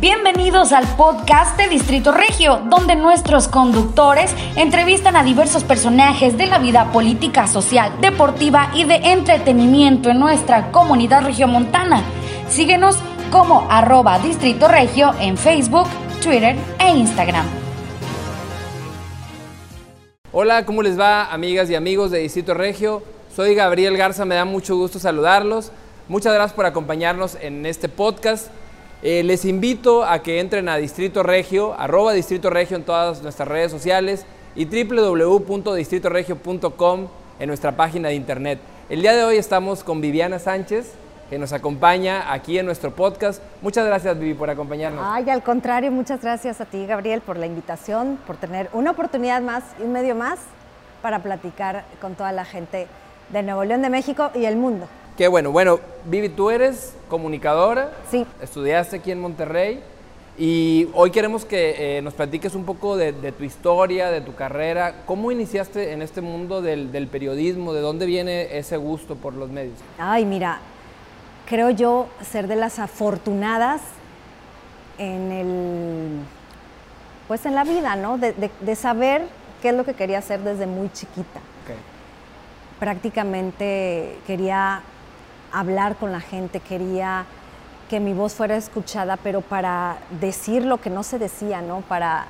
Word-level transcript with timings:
Bienvenidos 0.00 0.72
al 0.72 0.86
podcast 0.96 1.58
de 1.58 1.68
Distrito 1.68 2.12
Regio, 2.12 2.62
donde 2.70 2.94
nuestros 2.94 3.48
conductores 3.48 4.32
entrevistan 4.54 5.16
a 5.16 5.24
diversos 5.24 5.64
personajes 5.64 6.38
de 6.38 6.46
la 6.46 6.58
vida 6.58 6.92
política, 6.92 7.48
social, 7.48 7.92
deportiva 8.00 8.70
y 8.74 8.84
de 8.84 8.94
entretenimiento 8.94 10.10
en 10.10 10.20
nuestra 10.20 10.70
comunidad 10.70 11.24
regiomontana. 11.24 12.02
Síguenos 12.48 12.96
como 13.32 13.66
arroba 13.68 14.20
Distrito 14.20 14.68
Regio 14.68 15.14
en 15.20 15.36
Facebook, 15.36 15.88
Twitter 16.22 16.56
e 16.78 16.90
Instagram. 16.90 17.46
Hola, 20.30 20.64
¿cómo 20.64 20.82
les 20.82 20.98
va 20.98 21.32
amigas 21.32 21.68
y 21.70 21.74
amigos 21.74 22.12
de 22.12 22.20
Distrito 22.20 22.54
Regio? 22.54 23.02
Soy 23.34 23.56
Gabriel 23.56 23.96
Garza, 23.96 24.24
me 24.24 24.36
da 24.36 24.44
mucho 24.44 24.76
gusto 24.76 25.00
saludarlos. 25.00 25.72
Muchas 26.08 26.32
gracias 26.32 26.54
por 26.54 26.64
acompañarnos 26.64 27.36
en 27.38 27.66
este 27.66 27.90
podcast. 27.90 28.46
Eh, 29.02 29.22
les 29.24 29.44
invito 29.44 30.04
a 30.04 30.22
que 30.22 30.40
entren 30.40 30.70
a 30.70 30.78
Distrito 30.78 31.22
Regio, 31.22 31.74
arroba 31.78 32.14
Distrito 32.14 32.48
Regio 32.48 32.78
en 32.78 32.84
todas 32.84 33.22
nuestras 33.22 33.46
redes 33.46 33.70
sociales 33.70 34.24
y 34.56 34.64
www.distritoregio.com 34.64 37.08
en 37.38 37.46
nuestra 37.46 37.72
página 37.72 38.08
de 38.08 38.14
internet. 38.14 38.58
El 38.88 39.02
día 39.02 39.14
de 39.14 39.22
hoy 39.22 39.36
estamos 39.36 39.84
con 39.84 40.00
Viviana 40.00 40.38
Sánchez, 40.38 40.94
que 41.28 41.38
nos 41.38 41.52
acompaña 41.52 42.32
aquí 42.32 42.58
en 42.58 42.64
nuestro 42.64 42.92
podcast. 42.92 43.42
Muchas 43.60 43.84
gracias, 43.84 44.18
Vivi, 44.18 44.32
por 44.32 44.48
acompañarnos. 44.48 45.04
Ay, 45.06 45.28
al 45.28 45.42
contrario, 45.42 45.92
muchas 45.92 46.22
gracias 46.22 46.62
a 46.62 46.64
ti, 46.64 46.86
Gabriel, 46.86 47.20
por 47.20 47.36
la 47.36 47.44
invitación, 47.44 48.18
por 48.26 48.38
tener 48.38 48.70
una 48.72 48.92
oportunidad 48.92 49.42
más 49.42 49.62
y 49.78 49.82
un 49.82 49.92
medio 49.92 50.14
más 50.14 50.38
para 51.02 51.18
platicar 51.18 51.84
con 52.00 52.14
toda 52.14 52.32
la 52.32 52.46
gente 52.46 52.86
de 53.28 53.42
Nuevo 53.42 53.62
León 53.64 53.82
de 53.82 53.90
México 53.90 54.30
y 54.34 54.46
el 54.46 54.56
mundo. 54.56 54.88
Qué 55.18 55.26
bueno. 55.26 55.50
Bueno, 55.50 55.80
Vivi, 56.04 56.28
tú 56.28 56.48
eres 56.48 56.94
comunicadora. 57.08 57.90
Sí. 58.08 58.24
Estudiaste 58.40 58.98
aquí 58.98 59.10
en 59.10 59.20
Monterrey. 59.20 59.82
Y 60.38 60.86
hoy 60.94 61.10
queremos 61.10 61.44
que 61.44 61.98
eh, 61.98 62.02
nos 62.02 62.14
platiques 62.14 62.54
un 62.54 62.64
poco 62.64 62.96
de, 62.96 63.12
tu 63.32 63.42
historia, 63.42 64.12
de 64.12 64.20
tu 64.20 64.36
carrera. 64.36 65.02
¿Cómo 65.06 65.32
iniciaste 65.32 65.90
en 65.92 66.02
este 66.02 66.20
mundo 66.20 66.62
del, 66.62 67.08
periodismo? 67.10 67.72
¿De 67.72 67.80
dónde 67.80 68.06
viene 68.06 68.56
ese 68.58 68.76
gusto 68.76 69.16
por 69.16 69.34
los 69.34 69.50
medios? 69.50 69.80
Ay, 69.98 70.24
mira, 70.24 70.60
creo 71.48 71.70
yo 71.70 72.06
ser 72.22 72.46
de 72.46 72.54
las 72.54 72.78
afortunadas 72.78 73.80
en 74.98 75.32
el, 75.32 76.20
pues 77.26 77.44
en 77.44 77.56
la 77.56 77.64
vida, 77.64 77.96
¿no? 77.96 78.18
De, 78.18 78.76
saber 78.76 79.26
qué 79.60 79.70
es 79.70 79.74
lo 79.74 79.84
que 79.84 79.94
quería 79.94 80.18
hacer 80.18 80.42
desde 80.42 80.68
muy 80.68 80.92
chiquita. 80.92 81.40
Prácticamente 82.78 84.16
quería 84.24 84.80
hablar 85.52 85.96
con 85.96 86.12
la 86.12 86.20
gente, 86.20 86.60
quería 86.60 87.26
que 87.88 88.00
mi 88.00 88.12
voz 88.12 88.34
fuera 88.34 88.56
escuchada, 88.56 89.16
pero 89.16 89.40
para 89.40 89.96
decir 90.20 90.64
lo 90.64 90.78
que 90.78 90.90
no 90.90 91.02
se 91.02 91.18
decía, 91.18 91.62
¿no? 91.62 91.80
Para 91.80 92.26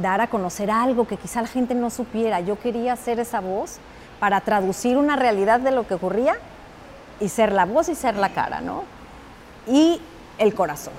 dar 0.00 0.20
a 0.20 0.28
conocer 0.28 0.70
algo 0.70 1.06
que 1.06 1.16
quizá 1.16 1.42
la 1.42 1.48
gente 1.48 1.74
no 1.74 1.90
supiera. 1.90 2.40
Yo 2.40 2.58
quería 2.58 2.94
ser 2.96 3.18
esa 3.18 3.40
voz 3.40 3.78
para 4.20 4.40
traducir 4.40 4.96
una 4.96 5.16
realidad 5.16 5.60
de 5.60 5.72
lo 5.72 5.86
que 5.86 5.94
ocurría 5.94 6.36
y 7.20 7.28
ser 7.28 7.52
la 7.52 7.64
voz 7.64 7.88
y 7.88 7.94
ser 7.94 8.16
la 8.16 8.30
cara, 8.30 8.60
¿no? 8.60 8.84
Y 9.66 10.00
el 10.38 10.54
corazón. 10.54 10.94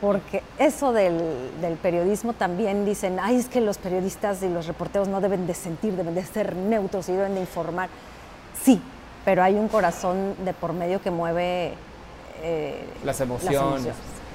Porque 0.00 0.42
eso 0.58 0.92
del, 0.92 1.18
del, 1.60 1.76
periodismo 1.76 2.34
también 2.34 2.84
dicen, 2.84 3.18
ay, 3.20 3.36
es 3.36 3.48
que 3.48 3.60
los 3.60 3.78
periodistas 3.78 4.42
y 4.42 4.48
los 4.48 4.66
reporteros 4.66 5.08
no 5.08 5.20
deben 5.20 5.46
de 5.46 5.54
sentir, 5.54 5.94
deben 5.96 6.14
de 6.14 6.24
ser 6.24 6.54
neutros 6.54 7.08
y 7.08 7.12
deben 7.12 7.34
de 7.34 7.40
informar. 7.40 7.88
Sí, 8.62 8.82
pero 9.26 9.42
hay 9.42 9.56
un 9.56 9.66
corazón 9.66 10.36
de 10.44 10.54
por 10.54 10.72
medio 10.72 11.02
que 11.02 11.10
mueve 11.10 11.72
eh, 12.44 12.86
las, 13.04 13.20
emociones. 13.20 13.92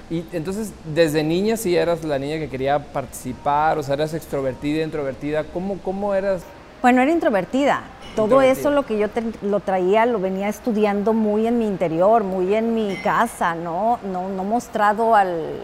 Y 0.09 0.25
entonces, 0.34 0.73
desde 0.94 1.23
niña 1.23 1.56
sí 1.56 1.78
eras 1.78 2.03
la 2.03 2.20
niña 2.20 2.38
que 2.38 2.50
quería 2.50 2.78
participar, 2.78 3.78
o 3.78 3.84
sea, 3.84 3.94
eras 3.94 4.14
extrovertida, 4.14 4.84
introvertida, 4.84 5.46
¿cómo, 5.46 5.78
cómo 5.78 6.13
eras? 6.13 6.41
Bueno, 6.81 7.01
era 7.01 7.09
introvertida. 7.09 7.84
Todo 8.18 8.41
eso 8.41 8.69
lo 8.69 8.85
que 8.85 9.00
yo 9.00 9.07
lo 9.41 9.62
traía, 9.62 10.06
lo 10.06 10.19
venía 10.19 10.50
estudiando 10.50 11.13
muy 11.13 11.47
en 11.47 11.57
mi 11.57 11.68
interior, 11.68 12.25
muy 12.25 12.53
en 12.53 12.75
mi 12.75 12.97
casa, 12.97 13.56
¿no? 13.56 13.97
No, 14.03 14.28
no 14.28 14.44
mostrado 14.44 15.16
al, 15.16 15.62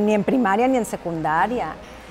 ni 0.00 0.12
en 0.12 0.22
primaria 0.22 0.68
ni 0.68 0.76
en 0.76 0.84
secundaria. 0.84 1.68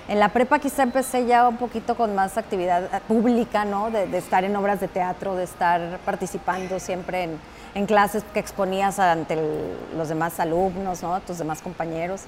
En 0.07 0.19
la 0.19 0.29
prepa 0.29 0.59
quizá 0.59 0.83
empecé 0.83 1.25
ya 1.25 1.47
un 1.47 1.55
poquito 1.55 1.95
con 1.95 2.13
más 2.13 2.37
actividad 2.37 2.83
eh, 2.83 2.99
pública, 3.07 3.63
¿no? 3.63 3.89
De, 3.89 4.17
estar 4.17 4.43
en 4.43 4.55
obras 4.55 4.81
de 4.81 4.89
teatro, 4.89 5.35
de 5.35 5.45
estar 5.45 5.99
participando 6.05 6.79
siempre 6.79 7.29
en, 7.73 7.85
clases 7.85 8.23
que 8.33 8.39
exponías 8.39 8.99
ante 8.99 9.37
los 9.95 10.09
demás 10.09 10.39
alumnos, 10.39 11.01
¿no? 11.01 11.19
Tus 11.21 11.37
demás 11.37 11.61
compañeros. 11.61 12.23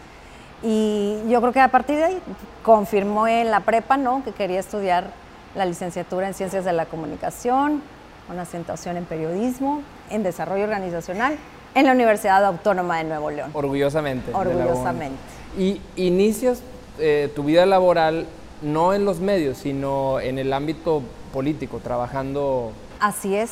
Y 0.64 1.18
yo 1.28 1.42
creo 1.42 1.52
que 1.52 1.60
a 1.60 1.68
partir 1.68 1.98
de 1.98 2.06
ahí 2.06 2.22
confirmó 2.64 3.28
en 3.28 3.52
la 3.52 3.60
prepa, 3.60 3.98
¿no? 3.98 4.24
Que 4.24 4.32
quería 4.32 4.60
estudiar 4.60 5.08
la 5.54 5.66
licenciatura 5.66 6.28
en 6.28 6.34
Ciencias 6.34 6.64
de 6.66 6.74
la 6.74 6.86
Comunicación, 6.86 7.82
una 8.30 8.44
acentuación 8.44 8.98
en 8.98 9.06
Periodismo, 9.06 9.82
en 10.10 10.24
Desarrollo 10.24 10.64
Organizacional, 10.64 11.38
en 11.76 11.86
la 11.86 11.92
Universidad 11.92 12.44
Autónoma 12.46 12.98
de 12.98 13.04
Nuevo 13.04 13.30
León. 13.30 13.52
Orgullosamente. 13.54 14.34
Orgullosamente. 14.34 15.18
Y 15.58 15.82
inicias 15.96 16.64
eh, 17.00 17.32
tu 17.36 17.44
vida 17.44 17.66
laboral 17.66 18.28
no 18.62 18.94
en 18.94 19.06
los 19.06 19.20
medios, 19.20 19.58
sino 19.58 20.20
en 20.20 20.40
el 20.40 20.54
ámbito 20.54 21.02
político, 21.34 21.80
trabajando. 21.80 22.72
Así 23.00 23.36
es, 23.36 23.52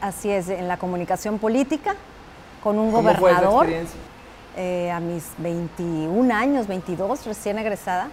así 0.00 0.30
es, 0.30 0.48
en 0.48 0.68
la 0.68 0.78
comunicación 0.78 1.38
política, 1.38 1.96
con 2.62 2.78
un 2.78 2.92
¿Cómo 2.92 3.02
gobernador. 3.02 3.66
Fue 3.66 3.80
experiencia? 3.80 4.00
Eh, 4.56 4.90
a 4.90 5.00
mis 5.00 5.24
21 5.38 6.32
años, 6.32 6.66
22, 6.68 7.26
recién 7.26 7.58
egresada. 7.58 8.08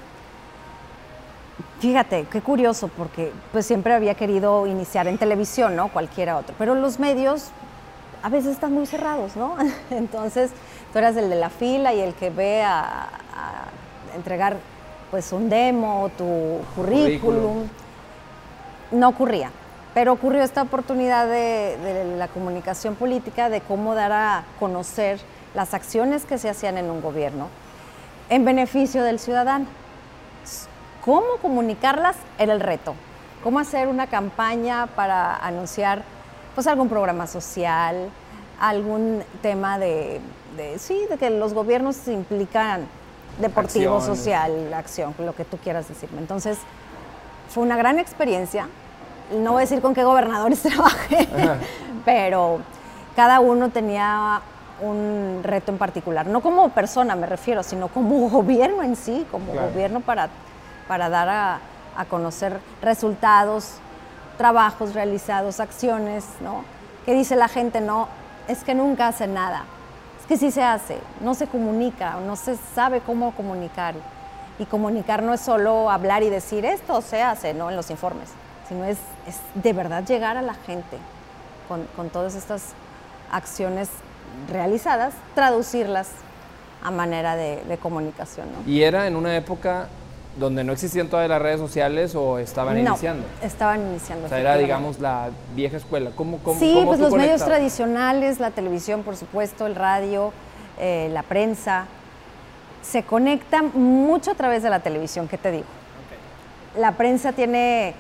Fíjate, 1.80 2.25
qué 2.31 2.42
curioso, 2.42 2.90
porque 2.90 3.31
pues 3.52 3.66
siempre 3.66 3.94
había 3.94 4.16
querido 4.16 4.66
iniciar 4.68 5.08
en 5.08 5.18
televisión, 5.18 5.75
¿no? 5.75 5.90
Cualquiera 5.90 6.38
otro. 6.38 6.56
Pero 6.58 6.75
los 6.75 7.00
medios 7.00 7.50
a 8.24 8.30
veces 8.30 8.52
están 8.52 8.74
muy 8.74 8.88
cerrados, 8.88 9.36
¿no? 9.36 9.56
Entonces, 9.92 10.52
tú 10.92 11.00
eras 11.00 11.16
el 11.16 11.30
de 11.30 11.36
la 11.36 11.50
fila 11.50 11.94
y 11.94 12.02
el 12.02 12.13
que 12.16 12.30
ve 12.31 12.63
a 12.63 13.09
entregar 14.16 14.58
pues 15.11 15.33
un 15.33 15.49
demo, 15.49 16.09
tu 16.17 16.59
currículum. 16.75 17.67
No 18.91 19.09
ocurría, 19.09 19.51
pero 19.94 20.13
ocurrió 20.13 20.41
esta 20.41 20.63
oportunidad 20.63 21.27
de, 21.27 22.16
la 22.17 22.29
comunicación 22.29 22.95
política, 22.95 23.50
de 23.50 23.61
cómo 23.61 23.94
dar 23.94 24.11
a 24.11 24.44
conocer 24.59 25.19
las 25.53 25.73
acciones 25.73 26.25
que 26.25 26.38
se 26.38 26.50
hacían 26.50 26.77
en 26.77 26.89
un 26.89 27.01
gobierno 27.01 27.50
en 28.29 28.45
beneficio 28.45 29.03
del 29.03 29.19
ciudadano. 29.19 29.66
¿Cómo 31.03 31.27
comunicarlas? 31.41 32.16
Era 32.38 32.53
el 32.53 32.61
reto. 32.61 32.95
¿Cómo 33.44 33.59
hacer 33.59 33.88
una 33.88 34.07
campaña 34.07 34.88
para 34.88 35.35
anunciar 35.35 36.03
pues 36.55 36.67
algún 36.67 36.89
programa 36.89 37.27
social, 37.27 38.09
algún 38.59 39.23
tema 39.41 39.79
de, 39.79 40.21
de 40.55 40.79
sí, 40.79 41.00
de 41.09 41.17
que 41.17 41.29
los 41.29 41.53
gobiernos 41.53 41.95
se 41.95 42.13
implican 42.13 42.88
deportivo, 43.40 44.02
social, 44.02 44.74
acción, 44.74 45.14
lo 45.19 45.34
que 45.34 45.46
tú 45.46 45.58
quieras 45.58 45.88
decirme. 45.88 46.19
Entonces, 46.19 46.58
fue 47.50 47.64
una 47.64 47.78
gran 47.78 48.00
experiencia. 48.00 48.68
No 49.31 49.53
voy 49.53 49.59
a 49.59 49.62
decir 49.62 49.81
con 49.81 49.94
qué 49.94 50.03
gobernadores 50.03 50.62
trabajé, 50.64 51.28
pero 52.06 52.59
cada 53.16 53.40
uno 53.40 53.69
tenía 53.69 54.42
un 54.81 55.42
reto 55.44 55.72
en 55.72 55.78
particular. 55.78 56.28
No 56.28 56.42
como 56.42 56.69
persona 56.69 57.16
me 57.16 57.28
refiero, 57.28 57.64
sino 57.64 57.88
como 57.88 58.30
gobierno 58.30 58.84
en 58.84 58.96
sí, 58.96 59.25
como 59.31 59.53
gobierno 59.53 60.02
para, 60.02 60.30
para 60.88 61.09
dar 61.09 61.30
a, 61.30 61.59
a, 61.96 62.06
conocer 62.06 62.59
resultados, 62.81 63.75
trabajos 64.38 64.94
realizados, 64.94 65.59
acciones, 65.59 66.25
¿no? 66.42 66.63
¿Qué 67.06 67.13
dice 67.13 67.36
la 67.36 67.48
gente? 67.48 67.81
No, 67.81 68.08
es 68.48 68.63
que 68.63 68.75
nunca 68.75 69.08
hace 69.08 69.28
nada 69.28 69.66
que 70.31 70.38
sí 70.38 70.50
se 70.50 70.63
hace, 70.63 70.98
no 71.19 71.33
se 71.33 71.45
comunica, 71.45 72.16
no 72.25 72.38
se 72.38 72.56
sabe 72.56 73.01
cómo 73.01 73.36
comunicar. 73.36 73.95
Y 74.60 74.66
comunicar 74.66 75.24
no 75.24 75.33
es 75.33 75.42
solo 75.42 75.92
hablar 75.92 76.24
y 76.24 76.30
decir 76.30 76.63
esto 76.63 77.01
se 77.01 77.22
hace, 77.22 77.54
¿no? 77.54 77.69
En 77.69 77.75
los 77.75 77.92
informes, 77.92 78.30
sino 78.69 78.86
es, 78.86 78.98
de 79.56 79.74
verdad 79.74 80.06
llegar 80.06 80.38
a 80.38 80.42
la 80.42 80.54
gente 80.54 80.95
con, 81.68 82.10
todas 82.12 82.36
estas 82.36 82.75
acciones 83.30 83.89
realizadas, 84.50 85.16
traducirlas 85.36 86.07
a 86.81 86.92
manera 86.92 87.36
de, 87.36 87.77
comunicación. 87.81 88.48
Y 88.66 88.84
era 88.84 89.07
en 89.07 89.18
una 89.18 89.36
época 89.36 89.89
donde 90.38 90.63
no 90.63 90.74
existían 90.74 91.07
todas 91.07 91.28
las 91.28 91.42
redes 91.42 91.60
sociales 91.60 92.16
o 92.16 92.39
estaban 92.39 92.81
no, 92.83 92.89
iniciando. 92.89 93.25
Estaban 93.42 93.81
iniciando. 93.81 94.25
O 94.25 94.30
sea, 94.30 94.39
era, 94.39 94.57
digamos, 94.57 95.00
la 95.00 95.30
vieja 95.56 95.78
escuela. 95.78 96.12
¿Cómo, 96.16 96.38
cómo, 96.39 96.60
sí, 96.60 96.81
pues 96.86 97.00
los 97.00 97.13
medios 97.13 97.44
tradicionales, 97.44 98.39
la 98.39 98.51
televisión, 98.51 99.04
por 99.04 99.18
supuesto, 99.18 99.66
el 99.66 99.75
radio, 99.75 100.31
eh, 100.80 101.10
la 101.12 101.24
prensa, 101.24 101.86
se 102.81 103.04
conectan 103.04 103.72
mucho 103.74 104.31
a 104.31 104.36
través 104.36 104.63
de 104.63 104.69
la 104.69 104.80
televisión, 104.80 105.28
¿qué 105.28 105.38
te 105.38 105.51
digo? 105.51 105.66
La 106.77 106.94
prensa 106.94 107.34
tiene 107.34 107.94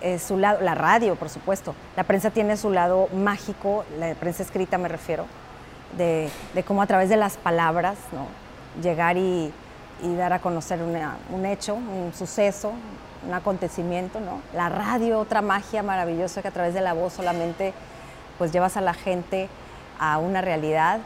eh, 0.00 0.18
su 0.18 0.38
lado, 0.38 0.60
la 0.60 0.74
radio, 0.74 1.16
por 1.16 1.28
supuesto, 1.28 1.74
la 1.96 2.04
prensa 2.04 2.30
tiene 2.30 2.56
su 2.56 2.70
lado 2.70 3.08
mágico, 3.14 3.84
la 3.98 4.14
prensa 4.14 4.42
escrita 4.42 4.78
me 4.78 4.88
refiero, 4.88 5.26
de, 5.96 6.30
cómo 6.66 6.82
a 6.82 6.86
través 6.86 7.08
de 7.08 7.16
las 7.16 7.36
palabras, 7.36 7.96
llegar 8.82 9.16
y, 9.16 9.52
dar 10.16 10.32
a 10.32 10.40
conocer 10.40 10.80
un 10.82 11.46
hecho, 11.46 11.74
un 11.74 12.12
suceso, 12.14 12.72
un 13.26 13.34
acontecimiento, 13.34 14.20
¿no? 14.20 14.40
La 14.54 14.68
radio, 14.68 15.18
otra 15.18 15.42
magia 15.42 15.82
maravillosa 15.82 16.42
que 16.42 16.48
a 16.48 16.50
través 16.50 16.74
de 16.74 16.80
la 16.80 16.92
voz 16.92 17.12
solamente 17.12 17.72
pues 18.38 18.52
llevas 18.52 18.76
a 18.76 18.80
la 18.80 18.94
gente 18.94 19.48
a 19.98 20.18
una 20.18 20.40
realidad. 20.40 21.00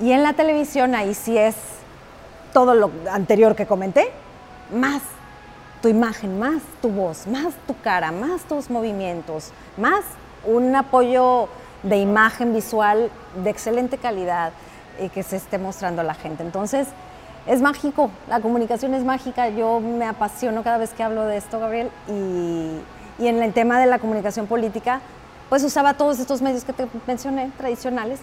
Y 0.00 0.12
en 0.12 0.22
la 0.22 0.32
televisión 0.32 0.94
ahí 0.94 1.14
sí 1.14 1.36
es 1.36 1.56
todo 2.52 2.74
lo 2.74 2.90
anterior 3.10 3.56
que 3.56 3.66
comenté, 3.66 4.10
más 4.72 5.02
tu 5.82 5.88
imagen, 5.88 6.38
más 6.38 6.62
tu 6.80 6.88
voz, 6.88 7.26
más 7.26 7.54
tu 7.66 7.78
cara, 7.80 8.12
más 8.12 8.42
tus 8.42 8.70
movimientos, 8.70 9.50
más 9.76 10.04
un 10.46 10.74
apoyo 10.76 11.48
de 11.82 11.98
imagen 11.98 12.54
visual 12.54 13.10
de 13.42 13.50
excelente 13.50 13.98
calidad 13.98 14.52
y 15.00 15.08
que 15.08 15.22
se 15.22 15.36
esté 15.36 15.58
mostrando 15.58 16.00
a 16.00 16.04
la 16.04 16.14
gente. 16.14 16.42
Entonces, 16.42 16.88
es 17.46 17.60
mágico, 17.60 18.10
la 18.28 18.40
comunicación 18.40 18.94
es 18.94 19.04
mágica, 19.04 19.48
yo 19.48 19.80
me 19.80 20.06
apasiono 20.06 20.62
cada 20.62 20.78
vez 20.78 20.90
que 20.90 21.02
hablo 21.02 21.24
de 21.24 21.36
esto, 21.36 21.60
Gabriel, 21.60 21.90
y, 22.08 23.22
y 23.22 23.28
en 23.28 23.42
el 23.42 23.52
tema 23.52 23.78
de 23.78 23.86
la 23.86 23.98
comunicación 23.98 24.46
política, 24.46 25.00
pues 25.48 25.62
usaba 25.62 25.94
todos 25.94 26.18
estos 26.18 26.40
medios 26.42 26.64
que 26.64 26.72
te 26.72 26.86
mencioné, 27.06 27.50
tradicionales, 27.58 28.20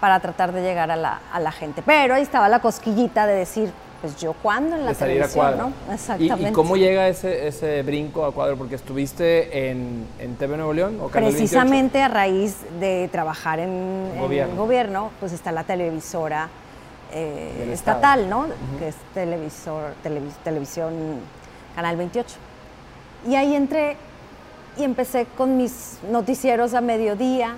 para 0.00 0.20
tratar 0.20 0.52
de 0.52 0.62
llegar 0.62 0.90
a 0.90 0.96
la, 0.96 1.20
a 1.32 1.40
la 1.40 1.50
gente. 1.50 1.82
Pero 1.84 2.14
ahí 2.14 2.22
estaba 2.22 2.48
la 2.48 2.60
cosquillita 2.60 3.26
de 3.26 3.34
decir, 3.34 3.72
pues 4.00 4.16
yo 4.18 4.34
cuándo 4.34 4.76
en 4.76 4.84
la 4.84 4.92
televisión, 4.92 5.56
¿no? 5.56 5.72
Exactamente. 5.92 6.50
¿Y, 6.50 6.52
cómo 6.52 6.76
llega 6.76 7.08
ese, 7.08 7.48
ese 7.48 7.82
brinco 7.82 8.26
a 8.26 8.32
cuadro? 8.32 8.56
Porque 8.56 8.74
estuviste 8.74 9.70
en, 9.70 10.06
en 10.18 10.36
TV 10.36 10.56
Nuevo 10.58 10.74
León 10.74 10.98
o 11.00 11.08
Canal 11.08 11.30
Precisamente 11.30 12.02
a 12.02 12.08
raíz 12.08 12.56
de 12.78 13.08
trabajar 13.10 13.60
en 13.60 14.10
gobierno. 14.20 14.56
gobierno, 14.56 15.10
pues 15.20 15.32
está 15.32 15.52
la 15.52 15.64
televisora 15.64 16.50
eh, 17.14 17.70
estatal, 17.72 18.28
¿no? 18.28 18.46
Que 18.78 18.88
es 18.88 18.96
televisor, 19.14 19.94
televisión 20.42 21.20
Canal 21.76 21.96
28. 21.96 22.36
Y 23.28 23.36
ahí 23.36 23.54
entré 23.54 23.96
y 24.76 24.82
empecé 24.82 25.26
con 25.36 25.56
mis 25.56 26.00
noticieros 26.10 26.74
a 26.74 26.80
mediodía, 26.80 27.54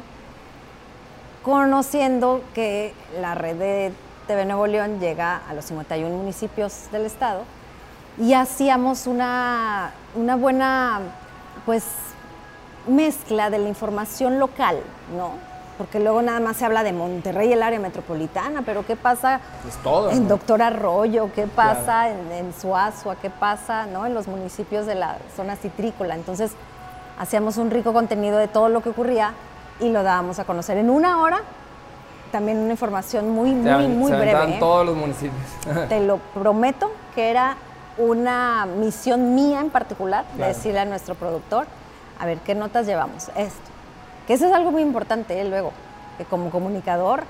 conociendo 1.43 2.43
que 2.55 2.93
la 3.21 3.35
red 3.35 3.57
de 3.57 3.93
TV 4.27 4.45
Nuevo 4.45 4.67
León 4.67 5.01
llega 5.01 5.41
a 5.49 5.55
los 5.55 5.65
51 5.65 6.15
municipios 6.15 6.91
del 6.93 7.07
estado 7.07 7.45
y 8.19 8.35
hacíamos 8.35 9.07
una, 9.07 9.93
una 10.15 10.37
buena 10.37 11.01
pues 11.65 11.85
mezcla 12.87 13.51
de 13.51 13.59
la 13.59 13.69
información 13.69 14.39
local, 14.39 14.81
¿no? 15.17 15.56
Porque 15.79 16.01
luego 16.01 16.23
nada 16.23 16.41
más 16.41 16.57
se 16.57 16.65
habla 16.65 16.83
de 16.83 16.93
Monterrey, 16.93 17.53
el 17.53 17.63
área 17.63 17.79
metropolitana, 17.79 18.63
pero 18.65 18.87
¿qué 18.87 18.97
pasa 18.97 19.41
en 20.11 20.27
Doctor 20.27 20.63
Arroyo? 20.63 21.31
¿Qué 21.35 21.47
pasa 21.47 22.09
en, 22.09 22.33
en, 22.33 22.55
Suazua? 22.55 23.17
¿Qué 23.17 23.29
pasa 23.29 23.87
¿no? 23.87 24.07
en 24.07 24.15
los 24.15 24.27
municipios 24.27 24.87
de 24.87 24.95
la 24.95 25.19
zona 25.37 25.57
citrícola? 25.57 26.15
Entonces, 26.15 26.53
hacíamos 27.19 27.59
un 27.59 27.71
rico 27.71 27.93
contenido 27.93 28.39
de 28.39 28.49
todo 28.49 28.69
lo 28.69 28.81
que 28.81 28.89
ocurría 28.89 29.33
y 29.81 29.91
lo 29.91 30.03
dábamos 30.03 30.39
a 30.39 30.45
conocer 30.45 30.79
en 30.79 30.89
una 30.89 31.21
hora 31.21 31.43
también 32.33 32.59
una 32.59 32.73
información 32.73 33.31
muy, 33.31 33.51
muy, 33.53 33.87
muy 33.89 34.11
se 34.11 34.19
breve. 34.19 34.57
¿eh? 34.57 34.57
todos 34.59 34.85
los 34.85 34.97
municipios. 34.97 35.41
Te 35.89 36.01
lo 36.01 36.19
prometo 36.35 36.93
que 37.15 37.31
era 37.31 37.57
una 37.99 38.67
misión 38.67 39.35
mía 39.35 39.61
en 39.61 39.71
particular, 39.71 40.25
de 40.37 40.49
decirle 40.49 40.81
a 40.81 40.85
nuestro 40.85 41.15
productor, 41.15 41.67
a 42.19 42.27
ver, 42.27 42.39
¿qué 42.39 42.55
notas 42.55 42.87
llevamos? 42.87 43.31
Esto. 43.37 43.71
Que 44.27 44.35
eso 44.35 44.47
es 44.47 44.53
algo 44.53 44.73
muy 44.73 44.83
importante, 44.83 45.41
¿eh? 45.41 45.45
luego, 45.45 45.73
que 46.19 46.25
como 46.25 46.51
comunicador 46.51 47.25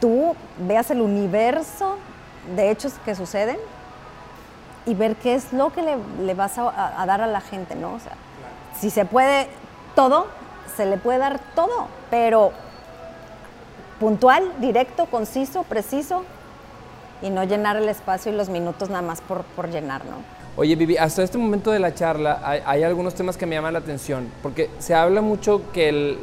tú 0.00 0.34
veas 0.58 0.90
el 0.90 1.00
universo 1.00 1.96
de 2.56 2.70
hechos 2.70 2.94
que 3.04 3.14
suceden 3.14 3.58
y 4.86 4.94
ver 4.94 5.16
qué 5.16 5.34
es 5.34 5.52
lo 5.52 5.70
que 5.70 5.82
le, 5.82 6.34
vas 6.34 6.56
a, 6.58 7.04
dar 7.06 7.20
a 7.20 7.26
la 7.26 7.40
gente, 7.40 7.74
¿no? 7.74 7.94
O 7.94 8.00
sea, 8.00 8.12
si 8.78 8.90
se 8.90 9.04
puede 9.04 9.48
todo, 9.94 10.28
se 10.76 10.86
le 10.86 10.96
puede 10.96 11.18
dar 11.18 11.40
todo, 11.54 11.88
pero 12.10 12.52
puntual, 14.00 14.50
directo, 14.60 15.06
conciso, 15.06 15.64
preciso 15.64 16.24
y 17.20 17.30
no 17.30 17.44
llenar 17.44 17.76
el 17.76 17.88
espacio 17.88 18.32
y 18.32 18.36
los 18.36 18.48
minutos 18.48 18.88
nada 18.88 19.02
más 19.02 19.20
por, 19.20 19.42
por 19.42 19.68
llenar, 19.68 20.04
¿no? 20.06 20.37
Oye, 20.60 20.74
Vivi, 20.74 20.96
hasta 20.96 21.22
este 21.22 21.38
momento 21.38 21.70
de 21.70 21.78
la 21.78 21.94
charla 21.94 22.40
hay, 22.42 22.82
algunos 22.82 23.14
temas 23.14 23.36
que 23.36 23.46
me 23.46 23.54
llaman 23.54 23.74
la 23.74 23.78
atención, 23.78 24.28
porque 24.42 24.68
se 24.80 24.92
habla 24.92 25.20
mucho 25.20 25.62
que 25.72 26.16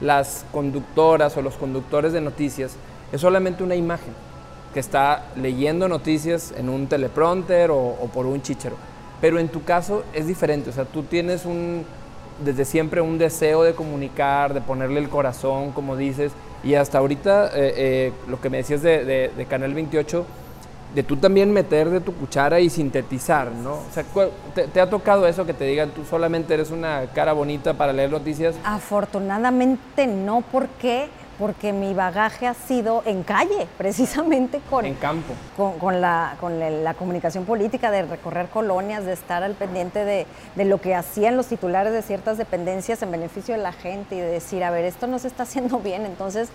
las 0.00 0.44
conductoras 0.50 1.36
o 1.36 1.42
los 1.42 1.54
conductores 1.54 2.12
de 2.12 2.20
noticias 2.20 2.74
es 3.12 3.20
solamente 3.20 3.62
una 3.62 3.76
imagen 3.76 4.12
que 4.74 4.80
está 4.80 5.26
leyendo 5.36 5.86
noticias 5.86 6.52
en 6.56 6.68
un 6.68 6.88
teleprompter 6.88 7.70
o, 7.70 7.78
o 7.78 8.10
por 8.12 8.26
un 8.26 8.42
chichero. 8.42 8.74
Pero 9.20 9.38
en 9.38 9.46
tu 9.48 9.62
caso 9.62 10.02
es 10.12 10.26
diferente, 10.26 10.70
o 10.70 10.72
sea, 10.72 10.84
tú 10.84 11.04
tienes 11.04 11.46
un, 11.46 11.84
desde 12.44 12.64
siempre 12.64 13.00
un 13.00 13.18
deseo 13.18 13.62
de 13.62 13.74
comunicar, 13.74 14.52
de 14.52 14.62
ponerle 14.62 14.98
el 14.98 15.08
corazón, 15.08 15.70
como 15.70 15.96
dices, 15.96 16.32
y 16.64 16.74
hasta 16.74 16.98
ahorita, 16.98 17.52
eh, 17.54 17.74
eh, 17.76 18.12
lo 18.26 18.40
que 18.40 18.50
me 18.50 18.56
decías 18.56 18.82
de, 18.82 19.46
Canal 19.48 19.74
28, 19.74 20.26
de 20.94 21.02
tú 21.02 21.16
también 21.16 21.52
meter 21.52 21.90
de 21.90 22.00
tu 22.00 22.14
cuchara 22.14 22.60
y 22.60 22.70
sintetizar, 22.70 23.52
¿no? 23.52 23.74
O 23.74 23.86
sea, 23.92 24.04
¿te, 24.72 24.80
ha 24.80 24.88
tocado 24.88 25.26
eso 25.26 25.44
que 25.44 25.52
te 25.52 25.64
digan 25.64 25.90
tú 25.90 26.04
solamente 26.04 26.54
eres 26.54 26.70
una 26.70 27.06
cara 27.14 27.32
bonita 27.32 27.74
para 27.74 27.92
leer 27.92 28.10
noticias? 28.10 28.54
Afortunadamente 28.64 30.06
no, 30.06 30.42
porque 30.50 31.08
porque 31.38 31.72
mi 31.72 31.92
bagaje 31.94 32.46
ha 32.46 32.54
sido 32.54 33.02
en 33.04 33.22
calle, 33.22 33.66
precisamente 33.78 34.60
con, 34.70 34.86
en 34.86 34.94
campo. 34.94 35.34
con, 35.56 36.00
la, 36.00 36.36
con 36.40 36.58
la 36.82 36.94
comunicación 36.94 37.44
política, 37.44 37.90
de 37.90 38.02
recorrer 38.02 38.48
colonias, 38.48 39.04
de 39.04 39.12
estar 39.12 39.42
al 39.42 39.54
pendiente 39.54 40.04
de, 40.04 40.26
lo 40.64 40.80
que 40.80 40.94
hacían 40.94 41.36
los 41.36 41.46
titulares 41.46 41.92
de 41.92 42.02
ciertas 42.02 42.38
dependencias 42.38 43.02
en 43.02 43.10
beneficio 43.10 43.54
de 43.54 43.62
la 43.62 43.72
gente 43.72 44.16
y 44.16 44.20
de 44.20 44.28
decir, 44.28 44.64
a 44.64 44.70
ver, 44.70 44.84
esto 44.84 45.06
no 45.06 45.18
se 45.18 45.28
está 45.28 45.42
haciendo 45.42 45.78
bien, 45.78 46.06
entonces 46.06 46.48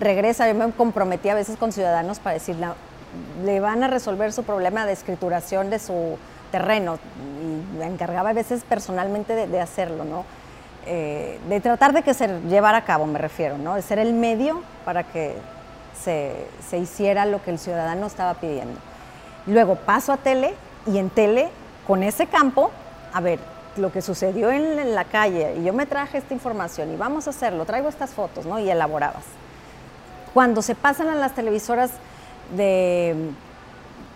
regresa. 0.00 0.48
Yo 0.48 0.54
me 0.54 0.70
comprometí 0.72 1.28
a 1.28 1.34
veces 1.34 1.56
con 1.56 1.72
ciudadanos 1.72 2.18
para 2.18 2.34
decir, 2.34 2.56
le 3.44 3.60
van 3.60 3.82
a 3.82 3.88
resolver 3.88 4.32
su 4.32 4.42
problema 4.42 4.86
de 4.86 4.92
escrituración 4.92 5.70
de 5.70 5.78
su 5.78 6.18
terreno 6.50 6.98
y 7.42 7.78
me 7.78 7.86
encargaba 7.86 8.30
a 8.30 8.32
veces 8.32 8.64
personalmente 8.64 9.46
de, 9.46 9.60
hacerlo, 9.60 10.04
¿no? 10.04 10.24
Eh, 10.86 11.40
de 11.48 11.60
tratar 11.60 11.92
de 11.92 12.02
que 12.02 12.14
se 12.14 12.28
llevara 12.42 12.78
a 12.78 12.84
cabo, 12.84 13.06
me 13.06 13.18
refiero, 13.18 13.56
¿no? 13.58 13.74
de 13.74 13.82
ser 13.82 13.98
el 13.98 14.12
medio 14.12 14.62
para 14.84 15.02
que 15.02 15.34
se, 16.00 16.78
hiciera 16.78 17.24
lo 17.24 17.42
que 17.42 17.50
el 17.50 17.58
ciudadano 17.58 18.06
estaba 18.06 18.34
pidiendo. 18.34 18.78
Luego 19.46 19.76
paso 19.76 20.12
a 20.12 20.16
tele 20.18 20.54
y 20.86 20.98
en 20.98 21.10
tele, 21.10 21.48
con 21.86 22.02
ese 22.02 22.26
campo, 22.26 22.70
a 23.12 23.20
ver, 23.20 23.38
lo 23.76 23.90
que 23.90 24.02
sucedió 24.02 24.50
en, 24.50 24.94
la 24.94 25.04
calle, 25.04 25.56
y 25.58 25.64
yo 25.64 25.72
me 25.72 25.86
traje 25.86 26.18
esta 26.18 26.34
información 26.34 26.92
y 26.92 26.96
vamos 26.96 27.26
a 27.26 27.30
hacerlo, 27.30 27.64
traigo 27.64 27.88
estas 27.88 28.10
fotos, 28.10 28.46
¿no? 28.46 28.58
Y 28.58 28.70
elaborabas. 28.70 29.24
Cuando 30.32 30.62
se 30.62 30.74
pasan 30.74 31.08
a 31.08 31.14
las 31.14 31.34
televisoras 31.34 31.90
de 32.56 33.30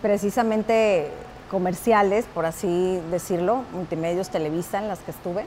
precisamente 0.02 1.10
comerciales, 1.50 2.26
por 2.34 2.46
así 2.46 3.00
decirlo, 3.10 3.64
multimedios 3.72 4.28
Televisa 4.30 4.78
en 4.78 4.88
las 4.88 4.98
que 5.00 5.10
estuve, 5.10 5.44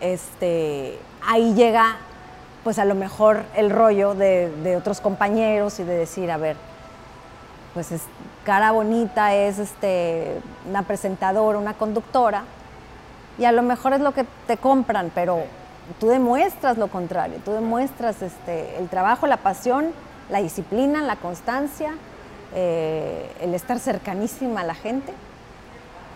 este, 0.00 0.98
ahí 1.24 1.54
llega 1.54 1.96
pues 2.64 2.78
a 2.78 2.84
lo 2.84 2.94
mejor 2.94 3.44
el 3.56 3.70
rollo 3.70 4.14
de, 4.14 4.76
otros 4.76 5.00
compañeros 5.00 5.80
y 5.80 5.84
de 5.84 5.94
decir, 5.94 6.30
a 6.30 6.36
ver, 6.36 6.56
pues 7.74 7.90
es 7.92 8.02
cara 8.44 8.70
bonita, 8.72 9.34
es 9.34 9.58
este, 9.58 10.40
una 10.68 10.82
presentadora, 10.82 11.58
una 11.58 11.74
conductora, 11.74 12.44
y 13.38 13.44
a 13.46 13.52
lo 13.52 13.62
mejor 13.62 13.94
es 13.94 14.00
lo 14.00 14.12
que 14.12 14.26
te 14.46 14.56
compran, 14.58 15.10
pero 15.14 15.42
tú 15.98 16.08
demuestras 16.08 16.78
lo 16.78 16.88
contrario, 16.88 17.38
tú 17.44 17.52
demuestras 17.52 18.22
este, 18.22 18.78
el 18.78 18.88
trabajo, 18.88 19.26
la 19.26 19.38
pasión, 19.38 19.86
la 20.32 20.40
disciplina, 20.40 21.02
la 21.02 21.16
constancia, 21.16 21.92
eh, 22.54 23.30
el 23.40 23.54
estar 23.54 23.78
cercanísima 23.78 24.62
a 24.62 24.64
la 24.64 24.74
gente. 24.74 25.12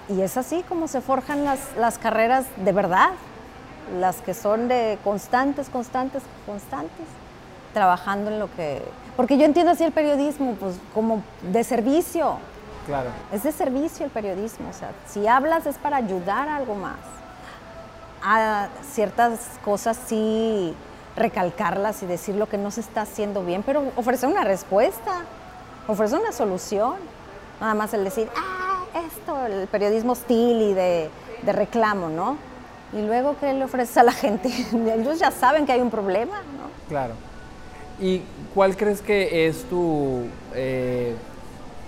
Y 0.08 0.22
es 0.22 0.38
así 0.38 0.64
como 0.68 0.88
se 0.88 1.02
forjan 1.02 1.44
las, 1.44 1.60
las 1.76 1.98
carreras 1.98 2.46
de 2.56 2.72
verdad, 2.72 3.10
las 4.00 4.16
que 4.22 4.32
son 4.32 4.68
de 4.68 4.98
constantes, 5.04 5.68
constantes, 5.68 6.22
constantes, 6.46 7.06
trabajando 7.74 8.30
en 8.30 8.38
lo 8.38 8.50
que... 8.56 8.82
Porque 9.16 9.36
yo 9.36 9.44
entiendo 9.44 9.72
así 9.72 9.84
el 9.84 9.92
periodismo, 9.92 10.54
pues 10.54 10.76
como 10.94 11.22
de 11.52 11.62
servicio. 11.62 12.38
Claro. 12.86 13.10
Es 13.32 13.42
de 13.42 13.52
servicio 13.52 14.06
el 14.06 14.12
periodismo, 14.12 14.70
o 14.70 14.72
sea, 14.72 14.92
si 15.06 15.26
hablas 15.26 15.66
es 15.66 15.76
para 15.76 15.96
ayudar 15.96 16.48
a 16.48 16.56
algo 16.56 16.74
más. 16.74 16.98
A 18.22 18.68
ciertas 18.92 19.40
cosas 19.62 19.98
sí 20.06 20.74
recalcarlas 21.16 22.02
y 22.02 22.06
decir 22.06 22.34
lo 22.34 22.48
que 22.48 22.58
no 22.58 22.70
se 22.70 22.80
está 22.80 23.02
haciendo 23.02 23.44
bien, 23.44 23.62
pero 23.64 23.82
ofrecer 23.96 24.28
una 24.28 24.44
respuesta, 24.44 25.22
ofrecer 25.88 26.20
una 26.20 26.32
solución. 26.32 26.94
Nada 27.60 27.74
más 27.74 27.94
el 27.94 28.04
decir, 28.04 28.28
ah, 28.36 28.84
esto, 29.06 29.46
el 29.46 29.66
periodismo 29.68 30.12
hostil 30.12 30.60
y 30.62 30.74
de, 30.74 31.10
reclamo, 31.46 32.08
¿no? 32.08 32.36
y 32.92 33.02
luego 33.02 33.34
qué 33.40 33.52
le 33.52 33.64
ofreces 33.64 33.96
a 33.96 34.02
la 34.04 34.12
gente. 34.12 34.48
Ellos 34.72 35.18
ya 35.18 35.30
saben 35.30 35.66
que 35.66 35.72
hay 35.72 35.80
un 35.80 35.90
problema, 35.90 36.38
¿no? 36.38 36.70
Claro. 36.88 37.14
¿Y 38.00 38.22
cuál 38.54 38.76
crees 38.76 39.02
que 39.02 39.46
es 39.46 39.64
tu, 39.64 40.22
eh, 40.54 41.14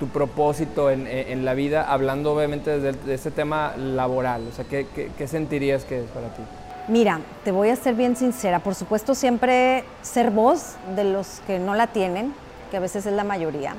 tu 0.00 0.08
propósito 0.08 0.90
en, 0.90 1.06
en, 1.06 1.44
la 1.44 1.54
vida, 1.54 1.84
hablando 1.90 2.34
obviamente 2.34 2.80
de, 2.80 3.14
este 3.14 3.30
tema 3.30 3.74
laboral? 3.76 4.46
O 4.48 4.52
sea, 4.52 4.64
¿qué, 4.64 4.86
¿qué, 4.94 5.10
qué, 5.16 5.28
sentirías 5.28 5.84
que 5.84 6.00
es 6.00 6.10
para 6.10 6.28
ti? 6.28 6.42
Mira, 6.88 7.20
te 7.44 7.52
voy 7.52 7.68
a 7.68 7.76
ser 7.76 7.94
bien 7.94 8.16
sincera. 8.16 8.60
Por 8.60 8.74
supuesto, 8.74 9.14
siempre 9.14 9.84
ser 10.02 10.30
voz 10.30 10.76
de 10.96 11.04
los 11.04 11.40
que 11.46 11.58
no 11.58 11.74
la 11.74 11.88
tienen, 11.88 12.34
que 12.70 12.78
a 12.78 12.80
veces 12.80 13.04
es 13.04 13.12
la 13.12 13.24
mayoría, 13.24 13.74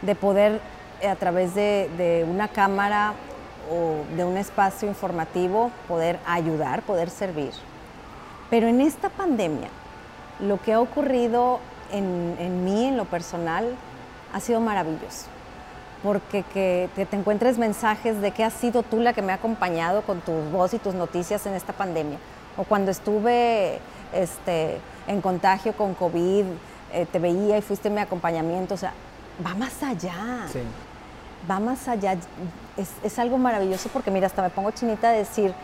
de 0.00 0.14
poder 0.14 0.60
eh, 1.02 1.08
a 1.08 1.16
través 1.16 1.54
de, 1.54 1.90
de 1.98 2.26
una 2.28 2.48
cámara 2.48 3.12
o 3.70 4.16
de 4.16 4.24
un 4.24 4.36
espacio 4.36 4.88
informativo 4.88 5.70
poder 5.86 6.18
ayudar, 6.26 6.82
poder 6.82 7.10
servir. 7.10 7.52
Pero 8.48 8.68
en 8.68 8.80
esta 8.80 9.10
pandemia, 9.10 9.68
lo 10.40 10.60
que 10.60 10.72
ha 10.72 10.80
ocurrido 10.80 11.60
en, 11.92 12.64
mí, 12.64 12.86
en 12.86 12.96
lo 12.96 13.04
personal, 13.04 13.74
ha 14.32 14.40
sido 14.40 14.60
maravilloso. 14.60 15.26
Porque 16.04 16.44
que, 16.52 16.88
te 16.94 17.16
encuentres 17.16 17.58
mensajes 17.58 18.20
de 18.20 18.30
que 18.30 18.44
has 18.44 18.52
sido 18.52 18.84
tú 18.84 19.00
la 19.00 19.12
que 19.12 19.22
me 19.22 19.32
ha 19.32 19.36
acompañado 19.36 20.02
con 20.02 20.20
tu 20.20 20.32
voz 20.52 20.74
y 20.74 20.78
tus 20.78 20.94
noticias 20.94 21.46
en 21.46 21.54
esta 21.54 21.72
pandemia. 21.72 22.18
O 22.56 22.64
cuando 22.64 22.90
estuve 22.90 23.80
este, 24.12 24.78
en 25.08 25.20
contagio 25.20 25.72
con 25.72 25.94
COVID, 25.94 26.44
eh, 26.92 27.06
te 27.10 27.18
veía 27.18 27.58
y 27.58 27.62
fuiste 27.62 27.90
mi 27.90 28.00
acompañamiento. 28.00 28.74
O 28.74 28.76
sea, 28.76 28.92
va 29.44 29.54
más 29.54 29.82
allá. 29.82 30.46
Sí. 30.52 30.60
Va 31.50 31.58
más 31.58 31.88
allá. 31.88 32.16
Es, 32.76 32.90
es 33.02 33.18
algo 33.18 33.38
maravilloso 33.38 33.88
porque, 33.90 34.10
mira, 34.10 34.26
hasta 34.26 34.42
me 34.42 34.50
pongo 34.50 34.70
chinita 34.72 35.10
de 35.10 35.18
decir, 35.18 35.54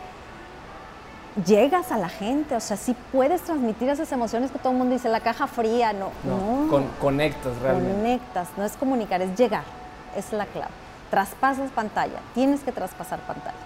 llegas 1.45 1.91
a 1.91 1.97
la 1.97 2.09
gente, 2.09 2.55
o 2.55 2.59
sea, 2.59 2.77
sí 2.77 2.95
puedes 3.11 3.41
transmitir 3.41 3.89
esas 3.89 4.11
emociones 4.11 4.51
que 4.51 4.59
todo 4.59 4.73
el 4.73 4.77
mundo 4.77 4.93
dice, 4.93 5.09
la 5.09 5.21
caja 5.21 5.47
fría, 5.47 5.93
no. 5.93 6.09
No, 6.23 6.87
conectas 6.99 7.57
realmente. 7.61 7.95
Conectas, 7.95 8.49
no 8.57 8.65
es 8.65 8.73
comunicar, 8.73 9.21
es 9.21 9.37
llegar, 9.37 9.63
es 10.15 10.31
la 10.33 10.45
clave. 10.45 10.71
Traspasas 11.09 11.71
pantalla, 11.71 12.19
tienes 12.33 12.61
que 12.61 12.71
traspasar 12.71 13.19
pantalla. 13.21 13.57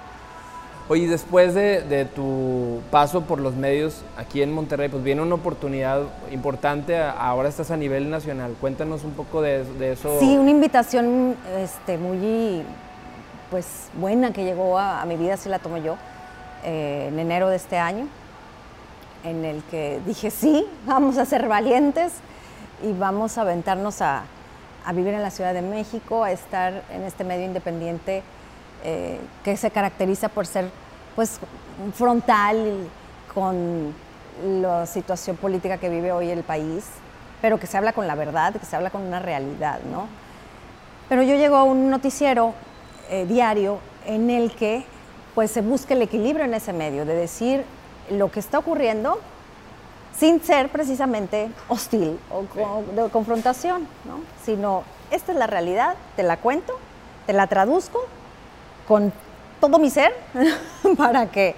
Oye, 0.87 1.07
después 1.07 1.55
de, 1.55 2.07
tu 2.15 2.79
paso 2.91 3.21
por 3.21 3.39
los 3.39 3.55
medios 3.55 4.03
aquí 4.17 4.43
en 4.43 4.53
Monterrey, 4.53 4.87
pues 4.87 5.03
viene 5.03 5.23
una 5.23 5.33
oportunidad 5.33 6.03
importante, 6.31 6.95
ahora 6.95 7.49
estás 7.49 7.71
a 7.71 7.77
nivel 7.77 8.11
nacional. 8.11 8.55
Cuéntanos 8.61 9.03
un 9.03 9.13
poco 9.13 9.41
de, 9.41 9.65
eso. 9.91 10.19
Sí, 10.19 10.37
una 10.37 10.51
invitación 10.51 11.35
este, 11.57 11.97
muy 11.97 12.61
pues, 13.49 13.89
buena 13.99 14.31
que 14.31 14.43
llegó 14.43 14.77
a, 14.77 15.01
a 15.01 15.05
mi 15.05 15.17
vida, 15.17 15.37
si 15.37 15.49
la 15.49 15.57
tomo 15.57 15.77
yo 15.77 15.95
eh, 16.63 17.07
en 17.09 17.17
enero 17.17 17.49
de 17.49 17.55
este 17.55 17.79
año, 17.79 18.07
en 19.23 19.43
el 19.43 19.63
que 19.63 19.99
dije, 20.05 20.29
sí, 20.29 20.67
vamos 20.85 21.17
a 21.17 21.25
ser 21.25 21.47
valientes 21.47 22.13
y 22.83 22.91
vamos 22.93 23.39
a 23.39 23.41
aventarnos 23.41 24.03
a, 24.03 24.23
vivir 24.93 25.13
en 25.13 25.21
la 25.21 25.31
Ciudad 25.31 25.53
de 25.53 25.61
México, 25.61 26.23
a 26.23 26.31
estar 26.31 26.83
en 26.91 27.03
este 27.03 27.23
medio 27.23 27.45
independiente 27.45 28.23
eh, 28.83 29.19
que 29.43 29.57
se 29.57 29.71
caracteriza 29.71 30.29
por 30.29 30.45
ser 30.45 30.69
pues 31.15 31.39
frontal 31.93 32.87
con 33.33 33.93
la 34.61 34.85
situación 34.85 35.37
política 35.37 35.77
que 35.77 35.89
vive 35.89 36.11
hoy 36.11 36.29
el 36.29 36.43
país, 36.43 36.85
pero 37.41 37.59
que 37.59 37.67
se 37.67 37.77
habla 37.77 37.93
con 37.93 38.07
la 38.07 38.15
verdad, 38.15 38.53
que 38.53 38.65
se 38.65 38.75
habla 38.75 38.89
con 38.89 39.01
una 39.01 39.19
realidad, 39.19 39.79
¿no? 39.91 40.07
Pero 41.09 41.23
yo 41.23 41.35
llego 41.35 41.55
a 41.55 41.63
un 41.63 41.89
noticiero 41.89 42.53
eh, 43.09 43.25
diario 43.25 43.79
en 44.05 44.29
el 44.29 44.51
que 44.51 44.83
pues 45.35 45.51
se 45.51 45.61
busca 45.61 45.93
el 45.93 46.01
equilibrio 46.01 46.45
en 46.45 46.53
ese 46.53 46.73
medio, 46.73 47.05
de 47.05 47.15
decir 47.15 47.63
lo 48.09 48.31
que 48.31 48.39
está 48.39 48.59
ocurriendo 48.59 49.19
sin 50.17 50.41
ser 50.41 50.69
precisamente 50.69 51.49
hostil 51.67 52.19
o 52.31 52.83
de 52.93 53.09
confrontación, 53.09 53.87
¿no? 54.05 54.19
sino 54.43 54.83
esta 55.11 55.31
es 55.31 55.37
la 55.37 55.47
realidad, 55.47 55.95
te 56.15 56.23
la 56.23 56.37
cuento, 56.37 56.77
te 57.25 57.33
la 57.33 57.47
traduzco 57.47 58.05
con 58.87 59.11
todo 59.59 59.79
mi 59.79 59.89
ser 59.89 60.13
para 60.97 61.27
que 61.27 61.55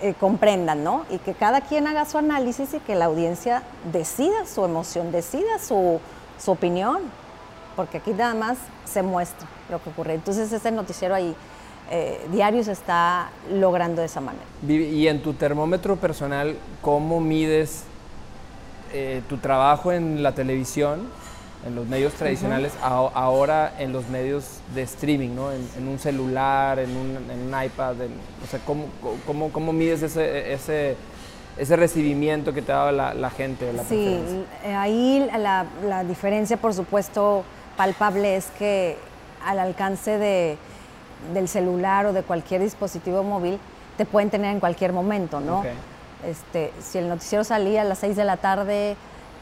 eh, 0.00 0.14
comprendan, 0.18 0.82
¿no? 0.82 1.04
Y 1.10 1.18
que 1.18 1.32
cada 1.32 1.60
quien 1.60 1.86
haga 1.86 2.04
su 2.06 2.18
análisis 2.18 2.74
y 2.74 2.80
que 2.80 2.94
la 2.94 3.04
audiencia 3.04 3.62
decida 3.92 4.46
su 4.46 4.64
emoción, 4.64 5.12
decida 5.12 5.58
su, 5.60 6.00
su 6.38 6.50
opinión, 6.50 7.02
porque 7.76 7.98
aquí 7.98 8.12
nada 8.12 8.34
más 8.34 8.58
se 8.84 9.02
muestra 9.02 9.46
lo 9.70 9.82
que 9.82 9.90
ocurre. 9.90 10.14
Entonces 10.14 10.52
ese 10.52 10.72
noticiero 10.72 11.14
ahí 11.14 11.36
eh, 11.90 12.26
diario 12.30 12.64
se 12.64 12.72
está 12.72 13.30
logrando 13.52 14.00
de 14.00 14.06
esa 14.06 14.20
manera. 14.20 14.44
Y 14.66 15.06
en 15.08 15.22
tu 15.22 15.34
termómetro 15.34 15.96
personal, 15.96 16.56
¿cómo 16.80 17.20
mides 17.20 17.84
eh, 18.92 19.22
tu 19.28 19.36
trabajo 19.38 19.92
en 19.92 20.22
la 20.22 20.32
televisión, 20.32 21.08
en 21.66 21.74
los 21.74 21.86
medios 21.86 22.12
tradicionales, 22.14 22.72
ahora 22.82 23.74
en 23.78 23.92
los 23.92 24.08
medios 24.08 24.60
de 24.74 24.82
streaming, 24.82 25.34
¿no? 25.34 25.52
en, 25.52 25.88
un 25.88 25.98
celular, 25.98 26.78
en 26.78 26.96
un, 26.96 27.64
iPad? 27.64 27.94
o 28.42 28.46
sea, 28.50 28.60
¿cómo, 28.66 28.86
cómo, 29.26 29.50
cómo 29.50 29.72
mides 29.72 30.02
ese, 30.02 30.52
ese, 30.52 30.96
ese, 31.56 31.76
recibimiento 31.76 32.52
que 32.52 32.62
te 32.62 32.72
da 32.72 32.90
la, 32.90 33.14
la 33.14 33.30
gente? 33.30 33.72
La 33.72 33.84
sí, 33.84 34.18
eh, 34.64 34.74
ahí 34.74 35.26
la, 35.38 35.66
la 35.86 36.04
diferencia, 36.04 36.56
por 36.56 36.74
supuesto, 36.74 37.44
palpable 37.76 38.36
es 38.36 38.46
que 38.58 38.96
al 39.44 39.58
alcance 39.58 40.18
de 40.18 40.58
del 41.32 41.48
celular 41.48 42.06
o 42.06 42.12
de 42.12 42.22
cualquier 42.22 42.60
dispositivo 42.60 43.22
móvil 43.22 43.58
te 43.96 44.04
pueden 44.06 44.30
tener 44.30 44.52
en 44.52 44.60
cualquier 44.60 44.92
momento, 44.92 45.40
¿no? 45.40 45.62
Este, 46.26 46.72
si 46.80 46.98
el 46.98 47.08
noticiero 47.08 47.44
salía 47.44 47.82
a 47.82 47.84
las 47.84 47.98
6 47.98 48.16
de 48.16 48.24
la 48.24 48.36
tarde 48.36 48.96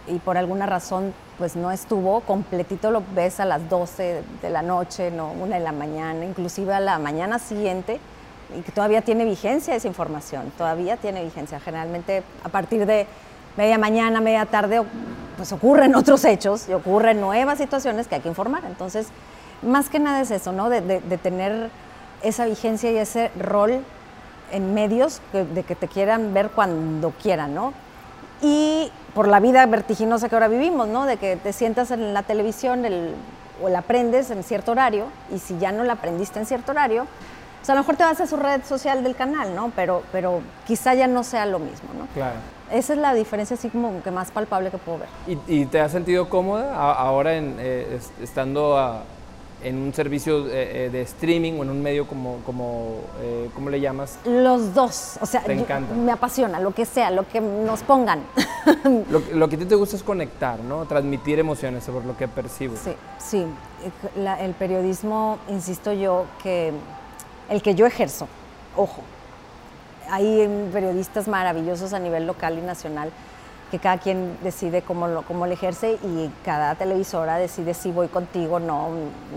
y 0.06 0.18
por 0.18 0.38
alguna 0.38 0.66
razón 0.66 1.12
pues 1.38 1.56
no 1.56 1.70
estuvo, 1.70 2.20
completito 2.20 2.90
lo 2.90 3.02
ves 3.14 3.40
a 3.40 3.44
las 3.44 3.68
12 3.68 4.22
de 4.42 4.50
la 4.50 4.62
noche, 4.62 5.10
no, 5.10 5.32
una 5.32 5.56
de 5.56 5.62
la 5.62 5.72
mañana, 5.72 6.24
inclusive 6.24 6.74
a 6.74 6.80
la 6.80 6.98
mañana 6.98 7.38
siguiente, 7.38 7.98
y 8.58 8.62
que 8.62 8.72
todavía 8.72 9.02
tiene 9.02 9.24
vigencia 9.24 9.74
esa 9.74 9.88
información, 9.88 10.52
todavía 10.58 10.96
tiene 10.96 11.24
vigencia. 11.24 11.60
Generalmente 11.60 12.22
a 12.44 12.48
partir 12.48 12.84
de 12.84 13.06
media 13.56 13.78
mañana, 13.78 14.20
media 14.20 14.46
tarde, 14.46 14.82
pues 15.36 15.52
ocurren 15.52 15.94
otros 15.94 16.24
hechos 16.24 16.68
y 16.68 16.72
ocurren 16.72 17.20
nuevas 17.20 17.58
situaciones 17.58 18.08
que 18.08 18.16
hay 18.16 18.20
que 18.20 18.28
informar. 18.28 18.64
Entonces, 18.66 19.08
más 19.62 19.88
que 19.88 19.98
nada 19.98 20.20
es 20.20 20.30
eso, 20.30 20.52
¿no? 20.52 20.68
De, 20.68 20.82
tener 21.22 21.70
esa 22.22 22.46
vigencia 22.46 22.90
y 22.90 22.96
ese 22.96 23.30
rol 23.38 23.82
en 24.52 24.74
medios 24.74 25.20
de 25.32 25.62
que 25.62 25.74
te 25.74 25.88
quieran 25.88 26.34
ver 26.34 26.50
cuando 26.50 27.10
quieran, 27.22 27.54
¿no? 27.54 27.72
Y 28.42 28.90
por 29.14 29.28
la 29.28 29.40
vida 29.40 29.64
vertiginosa 29.66 30.28
que 30.28 30.34
ahora 30.34 30.48
vivimos, 30.48 30.88
¿no? 30.88 31.06
De 31.06 31.16
que 31.16 31.36
te 31.36 31.52
sientas 31.52 31.90
en 31.90 32.14
la 32.14 32.22
televisión 32.22 32.84
o 33.62 33.68
la 33.68 33.80
aprendes 33.80 34.30
en 34.30 34.42
cierto 34.42 34.72
horario 34.72 35.06
y 35.34 35.38
si 35.38 35.58
ya 35.58 35.72
no 35.72 35.84
la 35.84 35.94
aprendiste 35.94 36.38
en 36.38 36.46
cierto 36.46 36.72
horario, 36.72 37.06
pues 37.58 37.68
a 37.68 37.74
lo 37.74 37.80
mejor 37.80 37.96
te 37.96 38.04
vas 38.04 38.20
a 38.20 38.26
su 38.26 38.36
red 38.36 38.64
social 38.64 39.04
del 39.04 39.14
canal, 39.14 39.54
¿no? 39.54 39.70
Pero, 39.76 40.02
pero 40.12 40.40
quizá 40.66 40.94
ya 40.94 41.06
no 41.06 41.22
sea 41.22 41.44
lo 41.44 41.58
mismo, 41.58 41.90
¿no? 41.98 42.06
Claro. 42.14 42.36
Esa 42.72 42.94
es 42.94 42.98
la 42.98 43.12
diferencia 43.12 43.54
así 43.54 43.68
como 43.68 44.02
que 44.02 44.10
más 44.10 44.30
palpable 44.30 44.70
que 44.70 44.78
puedo 44.78 45.00
ver. 45.00 45.08
¿Y, 45.46 45.66
te 45.66 45.80
has 45.80 45.92
sentido 45.92 46.28
cómoda 46.28 46.74
ahora 46.74 47.34
en, 47.34 47.56
eh, 47.58 48.00
estando 48.22 48.78
a 48.78 49.02
en 49.62 49.76
un 49.76 49.92
servicio 49.94 50.46
eh, 50.48 50.86
eh, 50.86 50.90
de 50.90 51.02
streaming 51.02 51.54
o 51.54 51.62
en 51.62 51.70
un 51.70 51.82
medio 51.82 52.06
como, 52.06 52.38
como 52.46 53.00
eh, 53.20 53.50
¿cómo 53.54 53.70
le 53.70 53.80
llamas? 53.80 54.18
Los 54.24 54.74
dos, 54.74 55.18
o 55.20 55.26
sea, 55.26 55.42
me 55.46 56.12
apasiona, 56.12 56.60
lo 56.60 56.72
que 56.72 56.84
sea, 56.84 57.10
lo 57.10 57.28
que 57.28 57.40
nos 57.40 57.82
pongan. 57.82 58.22
lo, 59.34 59.48
que 59.48 59.56
a 59.56 59.58
ti 59.58 59.64
te 59.64 59.74
gusta 59.74 59.96
es 59.96 60.02
conectar, 60.02 60.60
¿no? 60.60 60.84
Transmitir 60.86 61.38
emociones 61.38 61.84
sobre 61.84 62.06
lo 62.06 62.16
que 62.16 62.28
percibo. 62.28 62.76
Sí, 62.76 62.92
sí, 63.18 63.46
el 64.40 64.54
periodismo, 64.54 65.38
insisto 65.48 65.92
yo, 65.92 66.26
que 66.42 66.72
el 67.48 67.62
que 67.62 67.74
yo 67.74 67.86
ejerzo, 67.86 68.28
ojo, 68.76 69.02
hay 70.08 70.68
periodistas 70.72 71.28
maravillosos 71.28 71.92
a 71.92 71.98
nivel 71.98 72.26
local 72.26 72.58
y 72.58 72.62
nacional 72.62 73.10
que 73.70 73.78
cada 73.78 73.98
quien 73.98 74.36
decide 74.42 74.82
cómo 74.82 75.06
lo, 75.06 75.22
cómo 75.22 75.46
ejerce 75.46 75.98
y 76.02 76.30
cada 76.44 76.74
televisora 76.74 77.36
decide 77.36 77.74
si 77.74 77.92
voy 77.92 78.08
contigo, 78.08 78.58
no, 78.58 78.88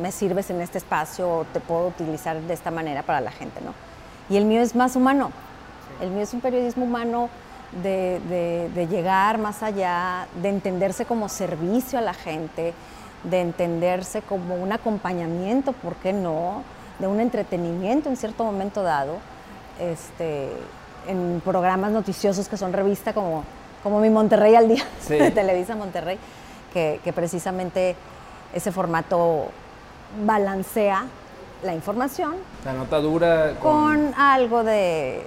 me 0.02 0.12
sirves 0.12 0.50
en 0.50 0.62
este 0.62 0.80
espacio 0.80 1.30
o 1.30 1.46
te 1.46 1.60
puedo 1.60 1.88
utilizar 1.88 2.40
de 2.42 2.54
esta 2.54 2.72
manera 2.72 3.04
para 3.04 3.22
la 3.22 3.32
gente, 3.32 3.62
¿no? 3.62 3.74
Y 4.30 4.38
el 4.38 4.46
mío 4.46 4.62
es 4.62 4.76
más 4.76 4.96
humano, 4.96 5.32
el 6.02 6.10
mío 6.10 6.24
es 6.24 6.34
un 6.34 6.42
periodismo 6.42 6.86
humano 6.86 7.30
de, 7.84 8.70
de, 8.74 8.88
llegar 8.88 9.38
más 9.38 9.64
allá, 9.64 10.28
de 10.42 10.50
entenderse 10.50 11.06
como 11.06 11.30
servicio 11.30 11.98
a 11.98 12.02
la 12.02 12.14
gente, 12.14 12.74
de 13.24 13.42
entenderse 13.42 14.22
como 14.22 14.56
un 14.56 14.72
acompañamiento, 14.72 15.74
¿por 15.74 15.96
qué 15.96 16.14
no? 16.14 16.64
De 17.00 17.08
un 17.08 17.20
entretenimiento 17.20 18.10
en 18.10 18.18
cierto 18.18 18.44
momento 18.44 18.84
dado, 18.84 19.18
este, 19.80 20.50
en 21.08 21.42
programas 21.44 21.92
noticiosos 21.92 22.48
que 22.48 22.58
son 22.58 22.74
revista 22.74 23.14
como 23.14 23.44
como 23.84 24.00
mi 24.00 24.10
Monterrey 24.10 24.56
al 24.56 24.70
día 24.70 24.86
de 25.10 25.30
Televisa 25.32 25.76
Monterrey, 25.76 26.18
que, 26.74 27.14
precisamente 27.14 27.96
ese 28.54 28.72
formato 28.72 29.48
balancea 30.26 31.06
la 31.64 31.74
información. 31.74 32.36
La 32.66 32.74
nota 32.74 33.00
dura. 33.00 33.56
Con, 33.62 34.14
algo 34.16 34.64
de, 34.64 35.22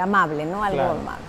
amable, 0.00 0.44
¿no? 0.44 0.62
Algo 0.62 0.82
amable. 0.82 1.24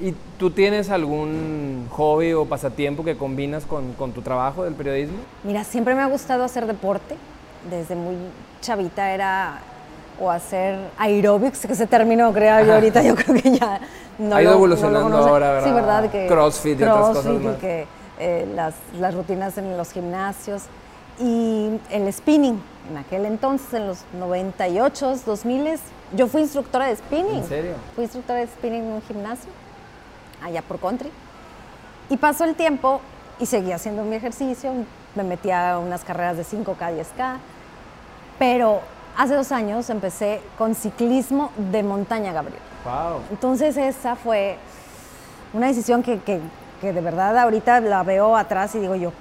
¿Y 0.00 0.14
tú 0.38 0.50
tienes 0.50 0.90
algún 0.90 1.88
hobby 1.90 2.34
o 2.34 2.44
pasatiempo 2.44 3.02
que 3.02 3.16
combinas 3.16 3.64
con, 3.64 3.92
con, 3.94 4.12
tu 4.12 4.20
trabajo 4.20 4.64
del 4.64 4.74
periodismo? 4.74 5.18
Mira, 5.42 5.64
siempre 5.64 5.94
me 5.94 6.02
ha 6.02 6.06
gustado 6.06 6.44
hacer 6.44 6.66
deporte. 6.66 7.16
Desde 7.70 7.94
muy 7.94 8.16
chavita 8.60 9.10
era 9.12 9.60
o 10.20 10.30
hacer 10.30 10.78
aerobics, 10.98 11.66
que 11.66 11.74
se 11.74 11.86
terminó, 11.86 12.32
creo 12.32 12.64
yo 12.64 12.74
ahorita, 12.74 13.02
yo 13.02 13.14
creo 13.14 13.40
que 13.40 13.58
ya 13.58 13.80
no 14.18 14.36
Ha 14.36 14.42
ido 14.42 14.52
evolucionando 14.54 15.16
ahora, 15.16 15.52
¿verdad? 15.52 15.68
Sí, 15.68 15.74
¿verdad? 15.74 16.10
Que 16.10 16.26
crossfit 16.26 16.80
y 16.80 16.82
otras 16.84 17.08
cosas 17.08 17.42
más. 17.42 17.56
que 17.56 17.86
eh, 18.18 18.48
las, 18.54 18.74
las 18.98 19.14
rutinas 19.14 19.58
en 19.58 19.76
los 19.76 19.92
gimnasios 19.92 20.62
y 21.18 21.78
el 21.90 22.12
spinning. 22.12 22.60
En 22.90 22.96
aquel 22.98 23.26
entonces, 23.26 23.74
en 23.74 23.88
los 23.88 24.04
98, 24.18 25.16
2000, 25.26 25.78
yo 26.14 26.28
fui 26.28 26.42
instructora 26.42 26.86
de 26.86 26.96
spinning. 26.96 27.36
¿En 27.36 27.48
serio? 27.48 27.74
Fui 27.94 28.04
instructora 28.04 28.40
de 28.40 28.46
spinning 28.46 28.84
en 28.84 28.92
un 28.92 29.02
gimnasio, 29.02 29.50
allá 30.42 30.62
por 30.62 30.78
country. 30.78 31.10
Y 32.08 32.16
pasó 32.16 32.44
el 32.44 32.54
tiempo 32.54 33.00
y 33.40 33.46
seguía 33.46 33.74
haciendo 33.76 34.02
mi 34.04 34.16
ejercicio, 34.16 34.72
me 35.14 35.24
metía 35.24 35.72
a 35.72 35.78
unas 35.78 36.04
carreras 36.04 36.36
de 36.36 36.44
5K, 36.44 36.76
10K, 36.76 37.36
pero 38.38 38.80
hace 39.16 39.34
dos 39.34 39.52
años 39.52 39.88
empecé 39.90 40.40
con 40.58 40.74
ciclismo 40.74 41.50
de 41.72 41.82
montaña, 41.82 42.32
Gabriel. 42.32 42.60
Wow. 42.84 43.20
Entonces 43.30 43.76
esa 43.76 44.16
fue 44.16 44.56
una 45.52 45.68
decisión 45.68 46.02
que, 46.02 46.20
que, 46.20 46.40
que 46.80 46.92
de 46.92 47.00
verdad 47.00 47.36
ahorita 47.38 47.80
la 47.80 48.02
veo 48.02 48.36
atrás 48.36 48.74
y 48.74 48.78
digo 48.78 48.94
yo, 48.94 49.12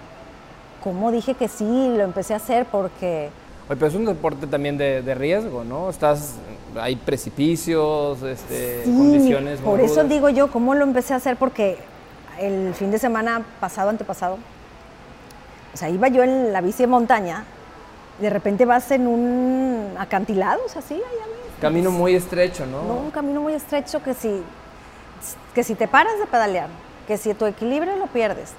¿cómo 0.83 1.11
dije 1.11 1.33
que 1.33 1.47
sí? 1.47 1.93
Lo 1.95 2.03
empecé 2.03 2.33
a 2.33 2.37
hacer 2.37 2.65
porque... 2.65 3.29
Oye, 3.67 3.77
pero 3.77 3.87
es 3.87 3.95
un 3.95 4.05
deporte 4.05 4.45
también 4.45 4.77
de, 4.77 5.01
de 5.01 5.15
riesgo, 5.15 5.63
¿no? 5.63 5.89
Estás, 5.89 6.35
hay 6.79 6.95
precipicios, 6.95 8.21
este, 8.21 8.83
sí, 8.83 8.91
condiciones. 8.91 9.59
Por 9.59 9.81
eso 9.81 10.03
digo 10.03 10.29
yo, 10.29 10.51
¿cómo 10.51 10.75
lo 10.75 10.83
empecé 10.83 11.13
a 11.13 11.17
hacer? 11.17 11.37
Porque 11.37 11.77
el 12.39 12.73
fin 12.75 12.91
de 12.91 12.99
semana 12.99 13.43
pasado, 13.59 13.89
antepasado, 13.89 14.37
o 15.73 15.77
sea, 15.77 15.89
iba 15.89 16.07
yo 16.09 16.21
en 16.21 16.53
la 16.53 16.61
bici 16.61 16.83
de 16.83 16.87
montaña, 16.87 17.43
de 18.19 18.29
repente 18.29 18.65
vas 18.65 18.91
en 18.91 19.07
un 19.07 19.95
acantilado, 19.97 20.61
o 20.65 20.69
sea, 20.69 20.79
así, 20.79 20.95
allá 20.95 21.25
Camino 21.59 21.89
muy 21.89 22.15
estrecho, 22.15 22.65
¿no? 22.65 22.83
No, 22.83 22.93
un 22.95 23.11
camino 23.11 23.41
muy 23.41 23.53
estrecho 23.53 24.03
que 24.03 24.13
si, 24.13 24.41
que 25.53 25.63
si 25.63 25.75
te 25.75 25.87
paras 25.87 26.19
de 26.19 26.25
pedalear, 26.25 26.67
que 27.07 27.17
si 27.17 27.33
tu 27.33 27.45
equilibrio 27.45 27.95
lo 27.95 28.07
pierdes, 28.07 28.51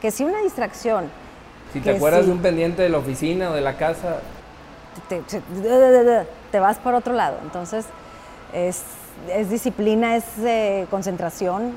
que 0.00 0.10
si 0.10 0.24
una 0.24 0.40
distracción. 0.40 1.06
Si 1.72 1.80
te 1.80 1.96
acuerdas 1.96 2.20
si, 2.20 2.26
de 2.26 2.32
un 2.32 2.38
pendiente 2.40 2.82
de 2.82 2.88
la 2.88 2.98
oficina 2.98 3.50
o 3.50 3.54
de 3.54 3.60
la 3.60 3.76
casa. 3.76 4.18
Te, 5.08 5.20
te, 5.22 5.42
te 6.52 6.60
vas 6.60 6.78
por 6.78 6.94
otro 6.94 7.12
lado. 7.12 7.38
Entonces, 7.42 7.86
es, 8.52 8.82
es 9.28 9.50
disciplina, 9.50 10.14
es 10.14 10.24
eh, 10.38 10.86
concentración, 10.90 11.76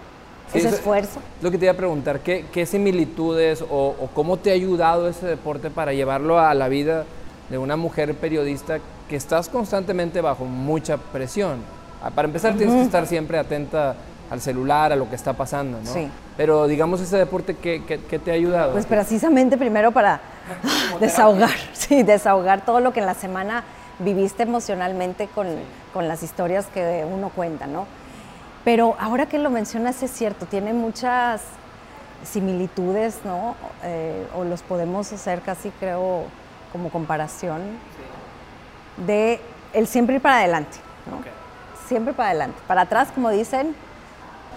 sí, 0.52 0.60
es 0.60 0.66
esfuerzo. 0.66 1.20
Lo 1.42 1.50
que 1.50 1.58
te 1.58 1.66
iba 1.66 1.74
a 1.74 1.78
preguntar, 1.78 2.20
¿qué, 2.20 2.46
qué 2.52 2.68
similitudes 2.68 3.64
o, 3.64 3.96
o, 4.00 4.10
cómo 4.14 4.38
te 4.38 4.52
ha 4.52 4.54
ayudado 4.54 5.10
ese 5.10 5.26
deporte 5.26 5.72
para 5.72 5.94
llevarlo 5.94 6.40
a 6.40 6.54
la 6.54 6.68
vida 6.68 7.06
de 7.50 7.58
una 7.58 7.76
mujer 7.76 8.14
periodista 8.16 8.80
que 9.10 9.16
estás 9.16 9.50
constantemente 9.50 10.22
bajo 10.22 10.46
mucha 10.46 10.98
presión? 10.98 11.60
Para 12.16 12.28
empezar, 12.28 12.52
uh 12.52 12.56
-huh. 12.56 12.58
tienes 12.58 12.76
que 12.76 12.82
estar 12.84 13.08
siempre 13.08 13.38
atenta 13.40 13.96
al 14.30 14.42
celular, 14.42 14.92
a 14.92 14.96
lo 14.96 15.10
que 15.10 15.16
está 15.16 15.34
pasando, 15.34 15.80
¿no? 15.80 15.92
Sí. 15.92 16.10
Pero 16.36 16.68
digamos 16.68 17.02
ese 17.02 17.18
deporte, 17.18 17.56
¿qué, 17.56 17.84
qué, 17.86 18.00
qué 18.00 18.20
te 18.20 18.32
ha 18.32 18.34
ayudado? 18.34 18.74
Pues 18.74 18.86
precisamente 18.86 19.58
primero 19.58 19.92
para 19.92 20.20
desahogar, 21.00 21.56
sí, 21.74 22.04
desahogar 22.04 22.66
todo 22.66 22.80
lo 22.80 22.94
que 22.94 23.00
en 23.00 23.06
la 23.06 23.14
semana 23.14 23.64
viviste 24.00 24.44
emocionalmente 24.44 25.28
con, 25.34 25.48
con, 25.94 26.08
las 26.08 26.22
historias 26.24 26.68
que 26.68 27.06
uno 27.12 27.30
cuenta, 27.30 27.66
¿no? 27.66 27.88
Pero 28.64 28.96
ahora 29.00 29.28
que 29.28 29.40
lo 29.40 29.50
mencionas 29.50 30.04
es 30.04 30.12
cierto, 30.12 30.46
tiene 30.46 30.74
muchas 30.74 31.42
similitudes, 32.24 33.20
¿no? 33.24 33.56
Eh, 33.84 34.28
o 34.36 34.44
los 34.44 34.62
podemos 34.62 35.12
hacer 35.14 35.42
casi, 35.42 35.72
creo, 35.80 36.26
como 36.78 36.90
comparación 36.90 37.62
sí. 37.96 39.04
de 39.06 39.42
el 39.74 39.88
siempre 39.88 40.16
ir 40.16 40.22
para 40.22 40.38
adelante, 40.38 40.78
¿no? 41.10 41.18
Okay. 41.20 41.32
Siempre 41.88 42.14
para 42.14 42.30
adelante. 42.30 42.58
Para 42.68 42.82
atrás, 42.82 43.10
como 43.14 43.30
dicen, 43.30 43.76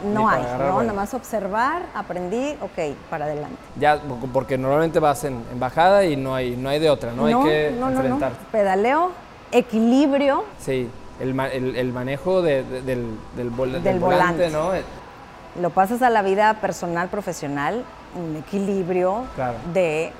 no 0.05 0.29
hay, 0.29 0.43
¿no? 0.59 0.81
Nada 0.83 0.93
más 0.93 1.15
observar, 1.15 1.83
aprendí, 1.95 2.57
ok, 2.61 2.97
para 3.09 3.27
adelante. 3.27 3.57
Ya, 3.77 4.01
porque 4.33 4.57
normalmente 4.57 4.99
vas 4.99 5.25
en, 5.25 5.45
en, 5.53 5.61
bajada 5.61 6.05
y 6.05 6.17
no 6.17 6.35
hay, 6.35 6.57
no 6.57 6.69
hay 6.69 6.79
de 6.79 6.91
otra, 6.91 7.13
no, 7.13 7.29
no 7.29 7.43
hay 7.43 7.49
que 7.49 7.77
no, 7.79 7.91
enfrentar. 7.91 8.33
Pedaleo, 8.51 9.11
equilibrio. 9.53 10.45
Sí, 10.59 10.89
el, 11.21 11.39
el, 11.39 11.77
el 11.77 11.93
manejo 11.93 12.43
de, 12.43 12.63
de, 12.65 12.83
del, 12.83 13.19
del, 13.37 13.51
vol 13.51 13.73
del, 13.73 13.83
del 13.83 13.99
volante, 13.99 14.49
volante, 14.49 14.51
¿no? 14.51 15.61
Lo 15.61 15.71
pasas 15.71 16.01
a 16.03 16.11
la 16.11 16.23
vida 16.23 16.55
personal, 16.55 17.09
profesional, 17.09 17.85
un 18.15 18.37
equilibrio 18.37 19.25
claro. 19.35 19.59
de 19.73 20.13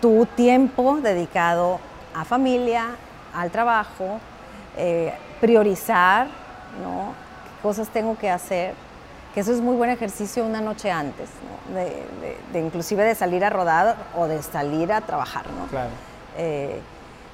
tu 0.00 0.26
tiempo 0.26 0.98
dedicado 1.02 1.80
a 2.14 2.24
familia, 2.24 2.96
al 3.34 3.50
trabajo, 3.50 4.18
eh, 4.76 5.12
priorizar, 5.40 6.26
¿no? 6.82 7.12
¿Qué 7.44 7.62
cosas 7.62 7.88
tengo 7.88 8.16
que 8.16 8.30
hacer? 8.30 8.74
que 9.34 9.40
eso 9.40 9.52
es 9.52 9.60
muy 9.60 9.76
buen 9.76 9.90
ejercicio 9.90 10.44
una 10.44 10.60
noche 10.60 10.90
antes, 10.90 11.28
¿no? 11.68 11.74
de, 11.74 11.84
de, 11.84 12.36
de, 12.52 12.60
inclusive 12.60 13.04
de 13.04 13.14
salir 13.14 13.44
a 13.44 13.50
rodar 13.50 13.96
o 14.16 14.26
de 14.26 14.42
salir 14.42 14.92
a 14.92 15.00
trabajar, 15.02 15.44
¿no? 15.50 15.66
Claro. 15.66 15.90
Eh, 16.36 16.80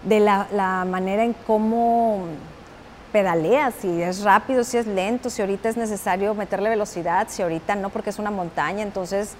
de 0.02 0.20
la, 0.20 0.46
la, 0.52 0.84
manera 0.84 1.24
en 1.24 1.32
cómo 1.46 2.26
pedaleas, 3.12 3.74
si 3.80 4.02
es 4.02 4.22
rápido, 4.22 4.64
si 4.64 4.76
es 4.76 4.86
lento, 4.86 5.30
si 5.30 5.40
ahorita 5.40 5.68
es 5.68 5.76
necesario 5.76 6.34
meterle 6.34 6.68
velocidad, 6.68 7.28
si 7.30 7.42
ahorita 7.42 7.76
no 7.76 7.90
porque 7.90 8.10
es 8.10 8.18
una 8.18 8.30
montaña, 8.30 8.82
entonces 8.82 9.34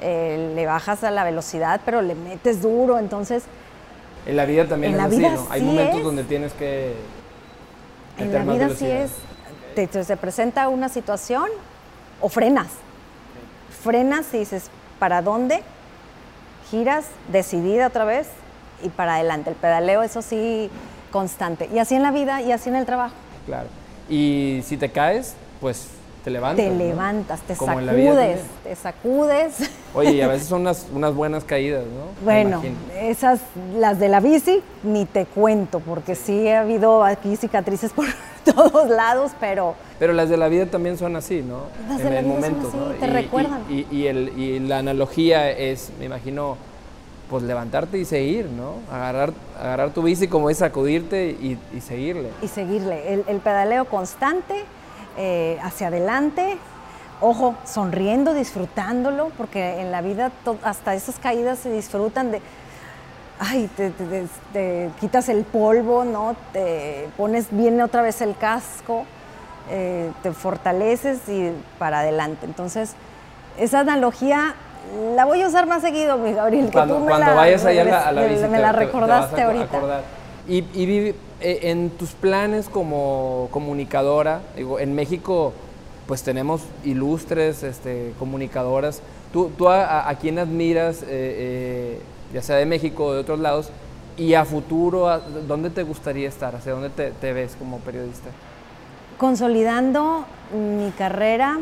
eh, 0.00 0.52
le 0.54 0.66
bajas 0.66 1.04
a 1.04 1.10
la 1.10 1.24
velocidad, 1.24 1.80
pero 1.84 2.02
le 2.02 2.14
metes 2.14 2.62
duro, 2.62 2.98
entonces... 2.98 3.44
En 4.26 4.36
la 4.36 4.44
vida 4.44 4.66
también 4.66 4.94
en 4.94 5.00
es 5.00 5.02
la 5.02 5.08
así, 5.08 5.16
vida 5.18 5.30
¿no? 5.30 5.42
sí 5.42 5.48
Hay 5.50 5.62
momentos 5.62 5.98
es. 5.98 6.04
donde 6.04 6.24
tienes 6.24 6.52
que... 6.52 6.94
En 8.18 8.32
la 8.32 8.44
vida 8.44 8.68
sí 8.70 8.86
es, 8.86 9.10
te, 9.74 9.86
te, 9.86 10.04
se 10.04 10.16
presenta 10.16 10.68
una 10.68 10.88
situación 10.88 11.46
o 12.20 12.28
frenas. 12.28 12.68
Frenas 13.82 14.26
y 14.34 14.38
dices, 14.38 14.70
¿para 14.98 15.22
dónde? 15.22 15.62
Giras, 16.70 17.06
decidida 17.32 17.86
otra 17.86 18.04
vez 18.04 18.28
y 18.82 18.90
para 18.90 19.14
adelante. 19.14 19.50
El 19.50 19.56
pedaleo, 19.56 20.02
eso 20.02 20.20
sí, 20.20 20.70
constante. 21.10 21.68
Y 21.72 21.78
así 21.78 21.94
en 21.94 22.02
la 22.02 22.10
vida 22.10 22.42
y 22.42 22.52
así 22.52 22.68
en 22.68 22.76
el 22.76 22.84
trabajo. 22.84 23.14
Claro. 23.46 23.68
Y 24.08 24.62
si 24.66 24.76
te 24.76 24.90
caes, 24.90 25.34
pues 25.60 25.88
te 26.24 26.30
levantas. 26.30 26.64
Te 26.64 26.70
¿no? 26.70 26.78
levantas, 26.78 27.40
te 27.40 27.54
Como 27.54 27.80
sacudes, 27.80 28.40
te 28.64 28.76
sacudes. 28.76 29.70
Oye, 29.94 30.12
y 30.12 30.20
a 30.20 30.28
veces 30.28 30.48
son 30.48 30.62
unas, 30.62 30.86
unas 30.92 31.14
buenas 31.14 31.44
caídas, 31.44 31.82
¿no? 31.84 32.24
Bueno, 32.24 32.62
esas, 32.98 33.40
las 33.76 33.98
de 33.98 34.08
la 34.08 34.20
bici, 34.20 34.62
ni 34.82 35.04
te 35.06 35.26
cuento, 35.26 35.80
porque 35.80 36.14
sí 36.14 36.48
ha 36.48 36.60
habido 36.60 37.04
aquí 37.04 37.36
cicatrices 37.36 37.92
por 37.92 38.06
todos 38.44 38.88
lados, 38.90 39.32
pero... 39.40 39.74
Pero 39.98 40.12
las 40.12 40.28
de 40.28 40.36
la 40.36 40.48
vida 40.48 40.66
también 40.66 40.96
son 40.96 41.16
así, 41.16 41.42
¿no? 41.42 41.64
Las 41.88 42.00
en 42.00 42.06
de 42.06 42.10
la 42.12 42.18
el 42.20 42.24
vida 42.24 42.34
momento, 42.34 42.70
son 42.70 42.80
así, 42.82 42.92
¿no? 42.92 42.98
te 42.98 43.06
y, 43.06 43.10
recuerdan. 43.10 43.60
Y, 43.68 43.74
y, 43.74 43.86
y, 43.90 44.06
el, 44.06 44.38
y 44.38 44.60
la 44.60 44.78
analogía 44.78 45.50
es, 45.50 45.90
me 45.98 46.06
imagino, 46.06 46.56
pues 47.30 47.44
levantarte 47.44 47.96
y 47.96 48.04
seguir, 48.04 48.46
¿no? 48.46 48.74
Agarrar, 48.92 49.32
agarrar 49.58 49.90
tu 49.90 50.02
bici 50.02 50.26
como 50.26 50.50
es 50.50 50.58
sacudirte 50.58 51.30
y, 51.30 51.58
y 51.74 51.80
seguirle. 51.80 52.28
Y 52.42 52.48
seguirle. 52.48 53.14
El, 53.14 53.24
el 53.28 53.38
pedaleo 53.38 53.84
constante, 53.84 54.64
eh, 55.22 55.58
hacia 55.62 55.88
adelante, 55.88 56.56
ojo, 57.20 57.54
sonriendo, 57.66 58.32
disfrutándolo, 58.32 59.30
porque 59.36 59.82
en 59.82 59.92
la 59.92 60.00
vida 60.00 60.32
hasta 60.62 60.94
esas 60.94 61.18
caídas 61.18 61.58
se 61.58 61.70
disfrutan 61.70 62.30
de, 62.32 62.40
ay, 63.38 63.68
te, 63.76 63.90
te, 63.90 64.04
te, 64.06 64.26
te, 64.54 64.90
quitas 64.98 65.28
el 65.28 65.44
polvo, 65.44 66.04
¿no? 66.06 66.36
Te 66.54 67.06
pones 67.18 67.48
bien 67.50 67.82
otra 67.82 68.00
vez 68.00 68.22
el 68.22 68.34
casco, 68.34 69.04
eh, 69.70 70.10
te 70.22 70.32
fortaleces 70.32 71.28
y 71.28 71.52
para 71.78 71.98
adelante. 72.00 72.46
Entonces, 72.46 72.94
esa 73.58 73.80
analogía 73.80 74.54
la 75.14 75.26
voy 75.26 75.42
a 75.42 75.48
usar 75.48 75.66
más 75.66 75.82
seguido, 75.82 76.16
mi 76.16 76.32
Gabriel. 76.32 76.70
Cuando, 76.72 76.94
que 76.94 77.00
tú 77.00 77.04
me 77.04 77.10
cuando 77.10 77.26
la, 77.26 77.34
vayas 77.34 77.62
allá 77.66 77.82
a 77.82 77.84
la, 77.84 78.08
a 78.08 78.12
la 78.12 78.20
me, 78.22 78.28
visita, 78.28 78.48
me 78.48 78.58
la 78.58 78.72
recordaste 78.72 79.36
te, 79.36 79.36
te 79.36 79.42
ahorita. 79.42 79.76
Acordar. 79.76 80.02
Y, 80.48 80.64
y 80.72 81.14
en 81.40 81.90
tus 81.90 82.10
planes 82.10 82.68
como 82.68 83.48
comunicadora, 83.50 84.40
digo, 84.56 84.78
en 84.78 84.94
México 84.94 85.52
pues 86.10 86.24
tenemos 86.24 86.62
ilustres 86.82 87.62
este, 87.62 88.14
comunicadoras. 88.18 89.00
¿Tú, 89.32 89.48
tú 89.56 89.68
a, 89.68 90.08
a, 90.08 90.14
quién 90.16 90.40
admiras, 90.40 91.02
eh, 91.02 91.06
eh, 91.08 92.00
ya 92.34 92.42
sea 92.42 92.56
de 92.56 92.66
México 92.66 93.04
o 93.04 93.12
de 93.12 93.20
otros 93.20 93.38
lados? 93.38 93.70
Y 94.16 94.34
a 94.34 94.44
futuro, 94.44 95.08
a, 95.08 95.20
¿dónde 95.20 95.70
te 95.70 95.84
gustaría 95.84 96.28
estar? 96.28 96.56
¿Hacia 96.56 96.72
dónde 96.72 96.90
te, 96.90 97.12
te, 97.12 97.32
ves 97.32 97.54
como 97.56 97.78
periodista? 97.78 98.28
Consolidando 99.18 100.24
mi 100.52 100.90
carrera 100.90 101.60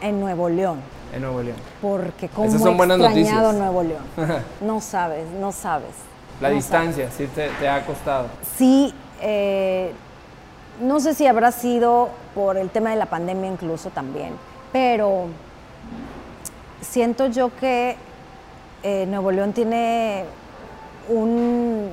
en 0.00 0.18
Nuevo 0.18 0.48
León. 0.48 0.80
En 1.14 1.20
Nuevo 1.20 1.42
León. 1.42 1.58
Porque 1.82 2.28
como 2.30 2.48
Esas 2.48 2.62
son 2.62 2.80
he 2.80 2.94
extrañado. 2.94 3.52
Nuevo 3.52 3.82
León. 3.82 4.02
no 4.62 4.80
sabes, 4.80 5.26
no 5.38 5.52
sabes. 5.52 5.92
La 6.40 6.48
no 6.48 6.54
distancia, 6.54 7.10
sí 7.10 7.26
te, 7.26 7.48
te, 7.48 7.68
ha 7.68 7.84
costado. 7.86 8.28
Sí, 8.56 8.92
eh, 9.20 9.92
no 10.80 11.00
sé 11.00 11.14
si 11.14 11.26
habrá 11.26 11.52
sido 11.52 12.10
por 12.34 12.56
el 12.56 12.70
tema 12.70 12.90
de 12.90 12.96
la 12.96 13.06
pandemia 13.06 13.50
incluso 13.50 13.90
también, 13.90 14.34
pero 14.72 15.26
siento 16.80 17.26
yo 17.26 17.54
que 17.56 17.96
eh, 18.82 19.06
Nuevo 19.06 19.30
León 19.30 19.52
tiene 19.52 20.24
un, 21.08 21.90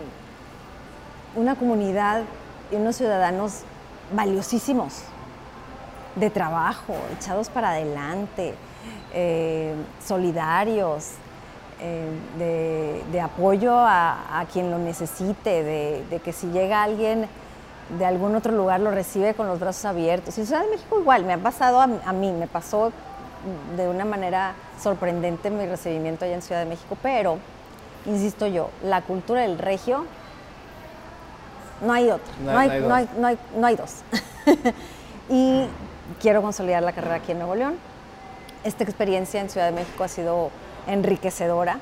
una 1.36 1.56
comunidad 1.56 2.23
y 2.71 2.75
unos 2.75 2.95
ciudadanos 2.95 3.62
valiosísimos 4.13 5.04
de 6.15 6.30
trabajo, 6.30 6.95
echados 7.17 7.49
para 7.49 7.71
adelante, 7.71 8.56
eh, 9.13 9.73
solidarios, 10.04 11.12
eh, 11.82 13.04
de, 13.12 13.22
apoyo 13.22 13.74
a, 13.76 14.46
quien 14.52 14.72
lo 14.72 14.78
necesite, 14.78 15.63
de, 15.63 16.22
que 16.24 16.34
si 16.34 16.48
llega 16.48 16.84
alguien 16.84 17.28
de 17.98 18.06
algún 18.06 18.36
otro 18.36 18.54
lugar 18.54 18.80
lo 18.82 18.92
recibe 18.92 19.34
con 19.34 19.48
los 19.48 19.60
brazos 19.60 19.86
abiertos. 19.86 20.38
Y 20.38 20.42
en 20.42 20.48
Ciudad 20.48 20.63
de 20.63 20.70
México 20.70 21.00
igual, 21.00 21.24
me 21.26 21.34
ha 21.34 21.38
pasado 21.38 21.82
a, 21.82 21.89
a 22.06 22.13
mí, 22.13 22.32
me 22.32 22.48
pasó 22.48 22.92
de 23.76 23.88
una 23.88 24.06
manera 24.06 24.54
sorprendente 24.82 25.50
mi 25.50 25.65
recibimiento 25.65 26.26
allá 26.26 26.36
en 26.36 26.42
Ciudad 26.42 26.62
de 26.62 26.68
México, 26.68 26.98
pero, 27.02 27.38
insisto 28.06 28.48
yo, 28.48 28.70
la 28.84 29.02
cultura 29.02 29.42
del 29.42 29.58
regio, 29.58 30.06
no 31.82 31.94
hay 31.94 32.10
otra, 32.10 32.34
no, 32.44 32.58
hay, 32.58 32.68
no, 32.82 32.94
hay, 32.94 33.10
no, 33.18 33.28
hay, 33.28 33.38
no 33.56 33.68
hay 33.68 33.76
dos. 33.76 34.02
y 35.30 35.65
quiero 36.22 36.42
consolidar 36.42 36.84
la 36.84 36.92
carrera 36.92 37.15
aquí 37.15 37.32
en 37.32 37.39
Nuevo 37.39 37.56
León. 37.56 37.76
Esta 38.63 38.84
experiencia 38.84 39.39
en 39.39 39.50
Ciudad 39.50 39.68
de 39.68 39.72
México 39.72 40.04
ha 40.04 40.10
sido 40.10 40.52
enriquecedora. 40.93 41.80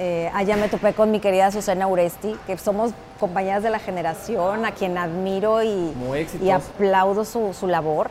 Eh, 0.00 0.30
allá 0.32 0.56
me 0.56 0.68
topé 0.68 0.94
con 0.94 1.10
mi 1.10 1.18
querida 1.18 1.50
Susana 1.50 1.88
Uresti, 1.88 2.36
que 2.46 2.56
somos 2.56 2.92
compañeras 3.18 3.64
de 3.64 3.70
la 3.70 3.80
generación, 3.80 4.64
a 4.64 4.70
quien 4.70 4.96
admiro 4.96 5.62
y, 5.64 5.92
y 6.40 6.50
aplaudo 6.50 7.24
su, 7.24 7.52
su 7.52 7.66
labor. 7.66 8.08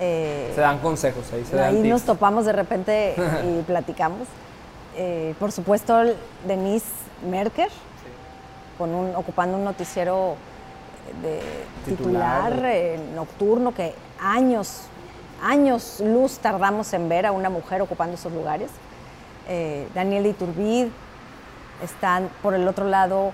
Eh, 0.00 0.50
se 0.54 0.60
dan 0.60 0.78
consejos 0.78 1.30
ahí, 1.32 1.44
se 1.44 1.60
Ahí 1.60 1.82
nos 1.82 2.02
topamos 2.02 2.46
de 2.46 2.52
repente 2.52 3.14
y 3.44 3.62
platicamos. 3.62 4.26
Eh, 4.96 5.34
por 5.38 5.52
supuesto, 5.52 6.02
Denise 6.46 6.86
Merker, 7.28 7.68
con 8.78 8.94
un, 8.94 9.14
ocupando 9.14 9.58
un 9.58 9.64
noticiero 9.64 10.36
de 11.22 11.40
titular, 11.84 12.54
nocturno 13.14 13.74
que 13.74 13.94
años, 14.20 14.82
años 15.42 16.00
luz 16.00 16.38
tardamos 16.38 16.92
en 16.94 17.08
ver 17.08 17.26
a 17.26 17.32
una 17.32 17.50
mujer 17.50 17.82
ocupando 17.82 18.14
esos 18.14 18.32
lugares. 18.32 18.70
Eh, 19.48 19.88
Daniel 19.94 20.26
Iturbid, 20.26 20.88
están 21.82 22.28
por 22.42 22.54
el 22.54 22.68
otro 22.68 22.86
lado 22.86 23.32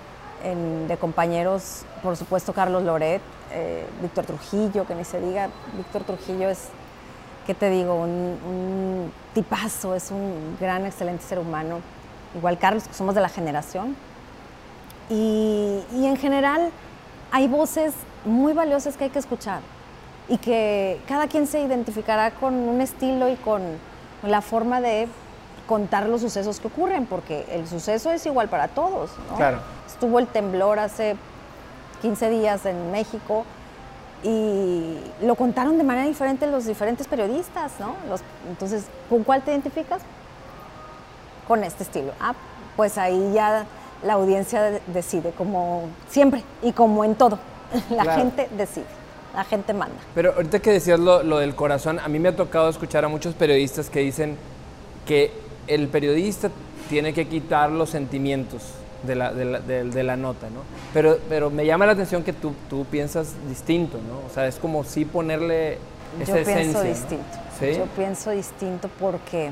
de 0.89 0.97
compañeros, 0.99 1.87
por 2.03 2.19
supuesto 2.19 2.53
Carlos 2.53 2.83
Loret, 2.83 3.23
eh, 3.51 3.87
Víctor 4.03 4.27
Trujillo, 4.27 4.87
que 4.87 4.95
ni 4.95 5.05
se 5.05 5.19
diga, 5.19 5.49
Víctor 5.75 6.05
Trujillo 6.05 6.51
es, 6.51 6.69
¿qué 7.47 7.55
te 7.55 7.71
digo? 7.71 7.95
Un, 7.95 9.11
tipazo, 9.33 9.95
es 9.95 10.11
un 10.11 10.57
gran, 10.61 10.85
excelente 10.85 11.25
ser 11.25 11.39
humano. 11.39 11.81
Igual 12.37 12.59
Carlos, 12.59 12.87
que 12.87 12.95
somos 12.95 13.15
de 13.15 13.21
la 13.23 13.29
generación. 13.29 13.97
Y, 15.09 15.83
y 15.95 16.07
en 16.07 16.17
general 16.17 16.71
hay 17.33 17.49
voces 17.49 17.95
muy 18.25 18.53
valiosas 18.53 18.97
que 18.97 19.05
hay 19.05 19.11
que 19.11 19.19
escuchar 19.19 19.61
y 20.29 20.39
que 20.39 21.01
cada 21.09 21.27
quien 21.27 21.47
se 21.47 21.61
identificará 21.61 22.31
con 22.33 22.55
un 22.55 22.81
estilo 22.81 23.29
y 23.29 23.37
con 23.37 23.63
la 24.23 24.41
forma 24.41 24.81
de 24.81 25.09
contar 25.67 26.09
los 26.09 26.21
sucesos 26.21 26.61
que 26.61 26.69
ocurren, 26.69 27.07
porque 27.07 27.47
el 27.51 27.67
suceso 27.67 28.11
es 28.11 28.25
igual 28.27 28.49
para 28.49 28.69
todos. 28.69 29.11
Claro. 29.37 29.59
Estuvo 29.87 30.19
el 30.19 30.27
temblor 30.27 30.79
hace 30.79 31.17
15 32.03 32.31
días 32.31 32.67
en 32.67 32.91
México 32.91 33.45
y 34.23 34.97
lo 35.23 35.35
contaron 35.35 35.77
de 35.79 35.85
manera 35.85 36.07
diferente 36.07 36.47
los 36.47 36.67
diferentes 36.67 37.07
periodistas, 37.07 37.73
¿no? 37.79 37.95
entonces, 38.49 38.87
¿con 39.09 39.23
cuál 39.23 39.43
te 39.43 39.51
identificas? 39.51 40.03
Con 41.47 41.63
este 41.63 41.83
estilo. 41.83 42.13
Ah, 42.21 42.35
pues 42.75 42.97
ahí 42.97 43.33
ya 43.35 43.67
la 44.03 44.15
audiencia 44.15 44.81
decide, 44.87 45.33
como 45.33 45.89
siempre 46.09 46.43
y 46.63 46.73
como 46.73 47.05
en 47.05 47.15
todo. 47.15 47.39
La 47.91 48.05
gente 48.15 48.49
decide, 48.57 48.85
la 49.35 49.43
gente 49.43 49.73
manda. 49.73 49.97
Pero 50.15 50.33
ahorita 50.35 50.61
que 50.61 50.71
decías 50.71 51.01
lo, 51.01 51.23
lo 51.25 51.39
del 51.39 51.57
corazón, 51.57 51.99
a 51.99 52.07
mí 52.09 52.21
me 52.21 52.29
ha 52.29 52.37
tocado 52.37 52.69
escuchar 52.69 53.05
a 53.05 53.09
muchos 53.09 53.35
periodistas 53.35 53.91
que 53.91 54.01
dicen 54.01 54.37
que 55.07 55.33
el 55.67 55.89
periodista 55.89 56.51
tiene 56.89 57.13
que 57.13 57.27
quitar 57.27 57.71
los 57.71 57.91
sentimientos 57.91 58.63
de 59.03 59.15
la, 59.15 59.33
de 59.33 60.03
la, 60.03 60.17
nota, 60.17 60.49
¿no? 60.49 60.61
Pero, 60.93 61.19
pero 61.29 61.51
me 61.51 61.67
llama 61.67 61.87
la 61.87 61.93
atención 61.93 62.23
que 62.23 62.33
tú, 62.33 62.55
tú 62.71 62.87
piensas 62.87 63.35
distinto, 63.49 63.99
¿no? 63.99 64.27
O 64.27 64.33
sea, 64.33 64.47
es 64.47 64.57
como 64.57 64.83
si 64.85 65.05
ponerle 65.05 65.79
esa 66.21 66.39
Yo 66.39 66.45
pienso 66.45 66.83
distinto. 66.83 67.39
Yo 67.61 67.87
pienso 67.97 68.31
distinto 68.31 68.91
porque 68.99 69.51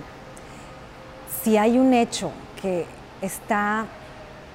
si 1.42 1.56
hay 1.56 1.78
un 1.78 1.92
hecho 1.92 2.30
que 2.60 2.86
está 3.20 3.86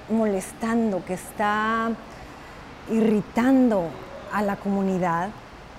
molestando, 0.10 1.04
que 1.06 1.14
está 1.14 1.92
irritando 2.92 3.90
a 4.32 4.42
la 4.42 4.56
comunidad, 4.56 5.30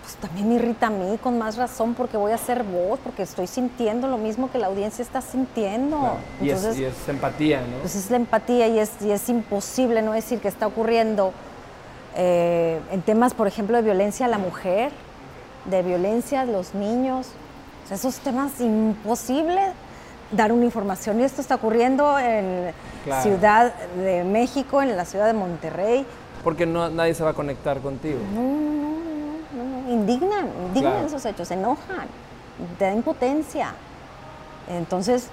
pues, 0.09 0.16
también 0.16 0.49
me 0.49 0.55
irrita 0.55 0.87
a 0.87 0.90
mí 0.90 1.18
con 1.18 1.37
más 1.37 1.59
razón 1.59 1.92
porque 1.92 2.16
voy 2.16 2.33
a 2.33 2.37
hacer 2.37 2.64
voz, 2.64 2.99
porque 3.05 3.23
estoy 3.23 3.47
sintiendo 3.47 4.09
lo 4.09 4.16
mismo 4.16 4.51
que 4.51 4.57
la 4.57 4.68
audiencia 4.68 5.03
está 5.03 5.21
sintiendo. 5.21 6.16
Y, 6.40 6.49
es, 6.49 6.64
empatía, 7.09 7.61
¿no? 7.61 7.81
Pues 7.83 7.94
es 7.94 8.11
la 8.11 8.16
empatía 8.16 8.68
y 8.68 8.79
es, 8.79 8.90
y 9.03 9.11
es 9.11 9.29
imposible 9.29 10.01
no 10.01 10.12
decir 10.12 10.40
que 10.40 10.49
está 10.49 10.66
ocurriendo 10.66 11.35
eh, 12.16 12.81
en 12.90 13.03
temas, 13.03 13.35
por 13.35 13.49
ejemplo, 13.49 13.77
de 13.77 13.83
violencia 13.83 14.25
a 14.25 14.31
la 14.31 14.38
mujer, 14.38 14.92
de 15.66 15.83
violencia 15.83 16.40
a 16.40 16.44
los 16.47 16.75
niños. 16.75 17.27
esos 17.90 18.16
temas 18.21 18.62
imposible 18.62 19.61
dar 20.33 20.53
una 20.53 20.64
información. 20.64 21.21
Y 21.21 21.25
esto 21.25 21.42
está 21.42 21.57
ocurriendo 21.57 22.18
en 22.18 22.73
Ciudad 23.21 23.75
de 23.97 24.25
México, 24.25 24.81
en 24.81 24.97
la 24.97 25.05
ciudad 25.05 25.27
de 25.27 25.35
Monterrey. 25.35 26.07
Porque 26.42 26.64
no, 26.64 26.88
nadie 26.88 27.12
se 27.12 27.23
va 27.23 27.31
a 27.31 27.35
conectar 27.35 27.81
contigo. 27.81 28.21
No, 28.35 28.40
no, 28.40 28.88
indignan, 29.98 30.48
indignan 30.68 31.04
esos 31.04 31.24
hechos, 31.24 31.48
se 31.48 31.54
enojan, 31.54 32.06
te 32.78 32.87
da 32.87 32.92
impotencia. 32.92 33.74
Entonces, 34.68 35.28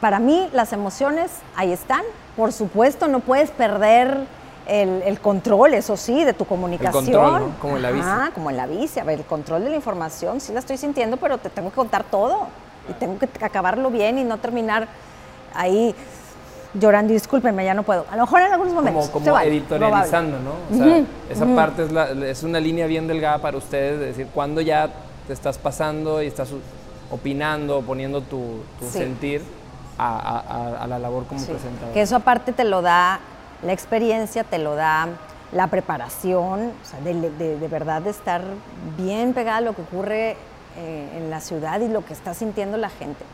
para 0.00 0.18
mí 0.18 0.48
las 0.52 0.72
emociones 0.72 1.30
ahí 1.56 1.72
están. 1.72 2.02
Por 2.36 2.52
supuesto, 2.52 3.08
no 3.08 3.20
puedes 3.20 3.50
perder 3.50 4.26
el, 4.66 5.18
control, 5.20 5.74
eso 5.74 5.96
sí, 5.96 6.24
de 6.24 6.34
tu 6.34 6.44
comunicación. 6.44 7.06
El 7.06 7.12
control, 7.12 7.52
Como 7.60 7.76
en 7.76 7.82
la 7.82 7.90
bici. 7.90 8.06
Ah, 8.08 8.30
como 8.34 8.50
en 8.50 8.56
la 8.56 8.66
bici. 8.66 9.00
A 9.00 9.04
ver, 9.04 9.18
el 9.18 9.24
control 9.24 9.64
de 9.64 9.70
la 9.70 9.76
información 9.76 10.40
sí 10.40 10.52
la 10.52 10.60
estoy 10.60 10.76
sintiendo, 10.76 11.16
pero 11.16 11.38
te 11.38 11.50
tengo 11.50 11.70
que 11.70 11.76
contar 11.76 12.04
todo. 12.04 12.48
Y 12.88 12.92
tengo 12.94 13.18
que 13.18 13.28
acabarlo 13.44 13.90
bien 13.90 14.18
y 14.18 14.24
no 14.24 14.38
terminar 14.38 14.88
ahí 15.54 15.94
llorando 16.78 17.12
y 17.12 17.16
discúlpenme, 17.16 17.64
ya 17.64 17.74
no 17.74 17.82
puedo. 17.82 18.04
A 18.10 18.16
lo 18.16 18.22
mejor 18.22 18.40
en 18.40 18.52
algunos 18.52 18.74
momentos. 18.74 19.08
Como, 19.10 19.38
editorializando, 19.38 20.38
¿no? 20.38 20.52
O 20.74 20.78
sea, 20.78 21.04
esa 21.30 21.46
parte 21.54 21.84
es, 21.84 22.38
es, 22.38 22.42
una 22.42 22.60
línea 22.60 22.86
bien 22.86 23.06
delgada 23.06 23.38
para 23.38 23.56
ustedes, 23.56 23.98
de 23.98 24.06
decir, 24.06 24.28
cuando 24.32 24.60
ya 24.60 24.90
te 25.26 25.32
estás 25.32 25.58
pasando 25.58 26.22
y 26.22 26.26
estás 26.26 26.50
opinando, 27.10 27.82
poniendo 27.82 28.22
tu, 28.22 28.60
sentir 28.90 29.42
a, 29.98 30.86
la 30.88 30.98
labor 30.98 31.26
como 31.26 31.44
presentador. 31.44 31.92
Que 31.92 32.02
eso 32.02 32.16
aparte 32.16 32.52
te 32.52 32.64
lo 32.64 32.82
da 32.82 33.20
la 33.62 33.72
experiencia, 33.72 34.44
te 34.44 34.58
lo 34.58 34.74
da 34.74 35.08
la 35.52 35.66
preparación, 35.68 36.72
o 36.82 36.84
sea, 36.84 37.00
de, 37.00 37.68
verdad 37.68 38.02
de 38.02 38.10
estar 38.10 38.42
bien 38.96 39.32
pegada 39.32 39.58
a 39.58 39.60
lo 39.62 39.74
que 39.74 39.82
ocurre 39.82 40.36
eh, 40.76 41.08
en 41.16 41.30
la 41.30 41.40
ciudad 41.40 41.80
y 41.80 41.88
lo 41.88 42.04
que 42.04 42.12
está 42.12 42.34
sintiendo 42.34 42.76
la 42.76 42.90
gente. 42.90 43.24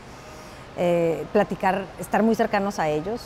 Eh, 0.77 1.25
platicar, 1.31 1.85
estar 1.99 2.21
muy 2.21 2.35
cercanos 2.35 2.79
a 2.79 2.89
ellos. 2.89 3.21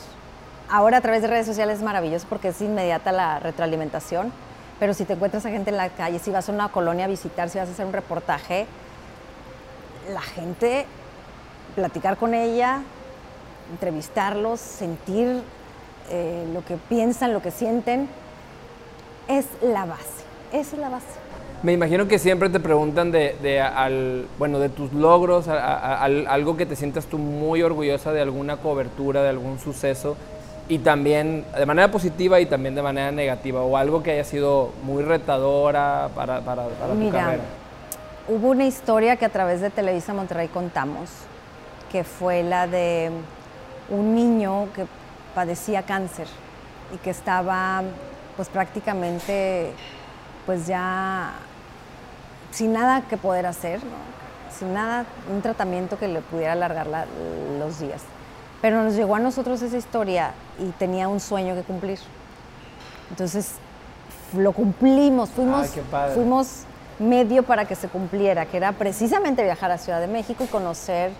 Ahora 0.68 0.98
a 0.98 1.00
través 1.00 1.22
de 1.22 1.28
redes 1.28 1.46
sociales 1.46 1.78
es 1.78 1.84
maravilloso 1.84 2.26
porque 2.28 2.48
es 2.48 2.60
inmediata 2.60 3.10
la 3.10 3.40
retroalimentación, 3.40 4.32
pero 4.78 4.94
si 4.94 5.04
te 5.04 5.14
encuentras 5.14 5.44
a 5.46 5.50
gente 5.50 5.70
en 5.70 5.76
la 5.76 5.88
calle, 5.88 6.20
si 6.20 6.30
vas 6.30 6.48
a 6.48 6.52
una 6.52 6.68
colonia 6.68 7.06
a 7.06 7.08
visitar, 7.08 7.48
si 7.48 7.58
vas 7.58 7.68
a 7.68 7.72
hacer 7.72 7.86
un 7.86 7.92
reportaje, 7.92 8.66
la 10.12 10.20
gente, 10.20 10.86
platicar 11.74 12.16
con 12.16 12.34
ella, 12.34 12.82
entrevistarlos, 13.72 14.60
sentir 14.60 15.42
eh, 16.08 16.48
lo 16.52 16.64
que 16.64 16.76
piensan, 16.76 17.32
lo 17.32 17.42
que 17.42 17.50
sienten, 17.50 18.08
es 19.26 19.46
la 19.60 19.86
base, 19.86 20.24
es 20.52 20.72
la 20.74 20.88
base. 20.88 21.19
Me 21.62 21.74
imagino 21.74 22.08
que 22.08 22.18
siempre 22.18 22.48
te 22.48 22.58
preguntan 22.58 23.12
de, 23.12 23.60
al, 23.60 24.26
bueno, 24.38 24.58
de 24.58 24.70
tus 24.70 24.94
logros, 24.94 25.46
algo 25.46 26.56
que 26.56 26.64
te 26.64 26.74
sientas 26.74 27.04
tú 27.04 27.18
muy 27.18 27.62
orgullosa 27.62 28.12
de 28.12 28.22
alguna 28.22 28.56
cobertura, 28.56 29.22
de 29.22 29.28
algún 29.28 29.58
suceso, 29.58 30.16
y 30.68 30.78
también 30.78 31.44
de 31.54 31.66
manera 31.66 31.90
positiva 31.90 32.40
y 32.40 32.46
también 32.46 32.74
de 32.74 32.82
manera 32.82 33.12
negativa, 33.12 33.60
o 33.60 33.76
algo 33.76 34.02
que 34.02 34.12
haya 34.12 34.24
sido 34.24 34.72
muy 34.84 35.02
retadora 35.02 36.08
para, 36.14 36.40
para, 36.40 36.64
tu 36.64 37.10
carrera. 37.10 37.42
Hubo 38.26 38.50
una 38.50 38.64
historia 38.64 39.16
que 39.16 39.26
a 39.26 39.30
través 39.30 39.60
de 39.60 39.68
Televisa 39.68 40.14
Monterrey 40.14 40.48
contamos, 40.48 41.10
que 41.92 42.04
fue 42.04 42.42
la 42.42 42.68
de 42.68 43.10
un 43.90 44.14
niño 44.14 44.68
que 44.74 44.86
padecía 45.34 45.82
cáncer 45.82 46.28
y 46.94 46.98
que 46.98 47.10
estaba 47.10 47.82
pues 48.36 48.48
prácticamente 48.48 49.72
pues 50.46 50.66
ya 50.66 51.32
sin 52.50 52.72
nada 52.72 53.02
que 53.02 53.16
poder 53.16 53.46
hacer, 53.46 53.80
sin 54.56 54.74
nada, 54.74 55.04
un 55.32 55.42
tratamiento 55.42 55.98
que 55.98 56.08
le 56.08 56.20
pudiera 56.20 56.52
alargar 56.52 56.86
los 57.58 57.78
días. 57.80 58.02
Pero 58.60 58.82
nos 58.82 58.94
llegó 58.94 59.16
a 59.16 59.18
nosotros 59.18 59.62
esa 59.62 59.76
historia 59.76 60.32
y 60.58 60.70
tenía 60.72 61.08
un 61.08 61.20
sueño 61.20 61.54
que 61.54 61.62
cumplir. 61.62 61.98
Entonces 63.10 63.54
lo 64.36 64.52
cumplimos, 64.52 65.30
fuimos, 65.30 65.68
fuimos 66.14 66.64
medio 66.98 67.42
para 67.42 67.64
que 67.64 67.74
se 67.74 67.88
cumpliera, 67.88 68.46
que 68.46 68.58
era 68.58 68.72
precisamente 68.72 69.42
viajar 69.42 69.70
a 69.70 69.78
Ciudad 69.78 70.00
de 70.00 70.06
México 70.06 70.44
y 70.44 70.46
conocer 70.46 71.12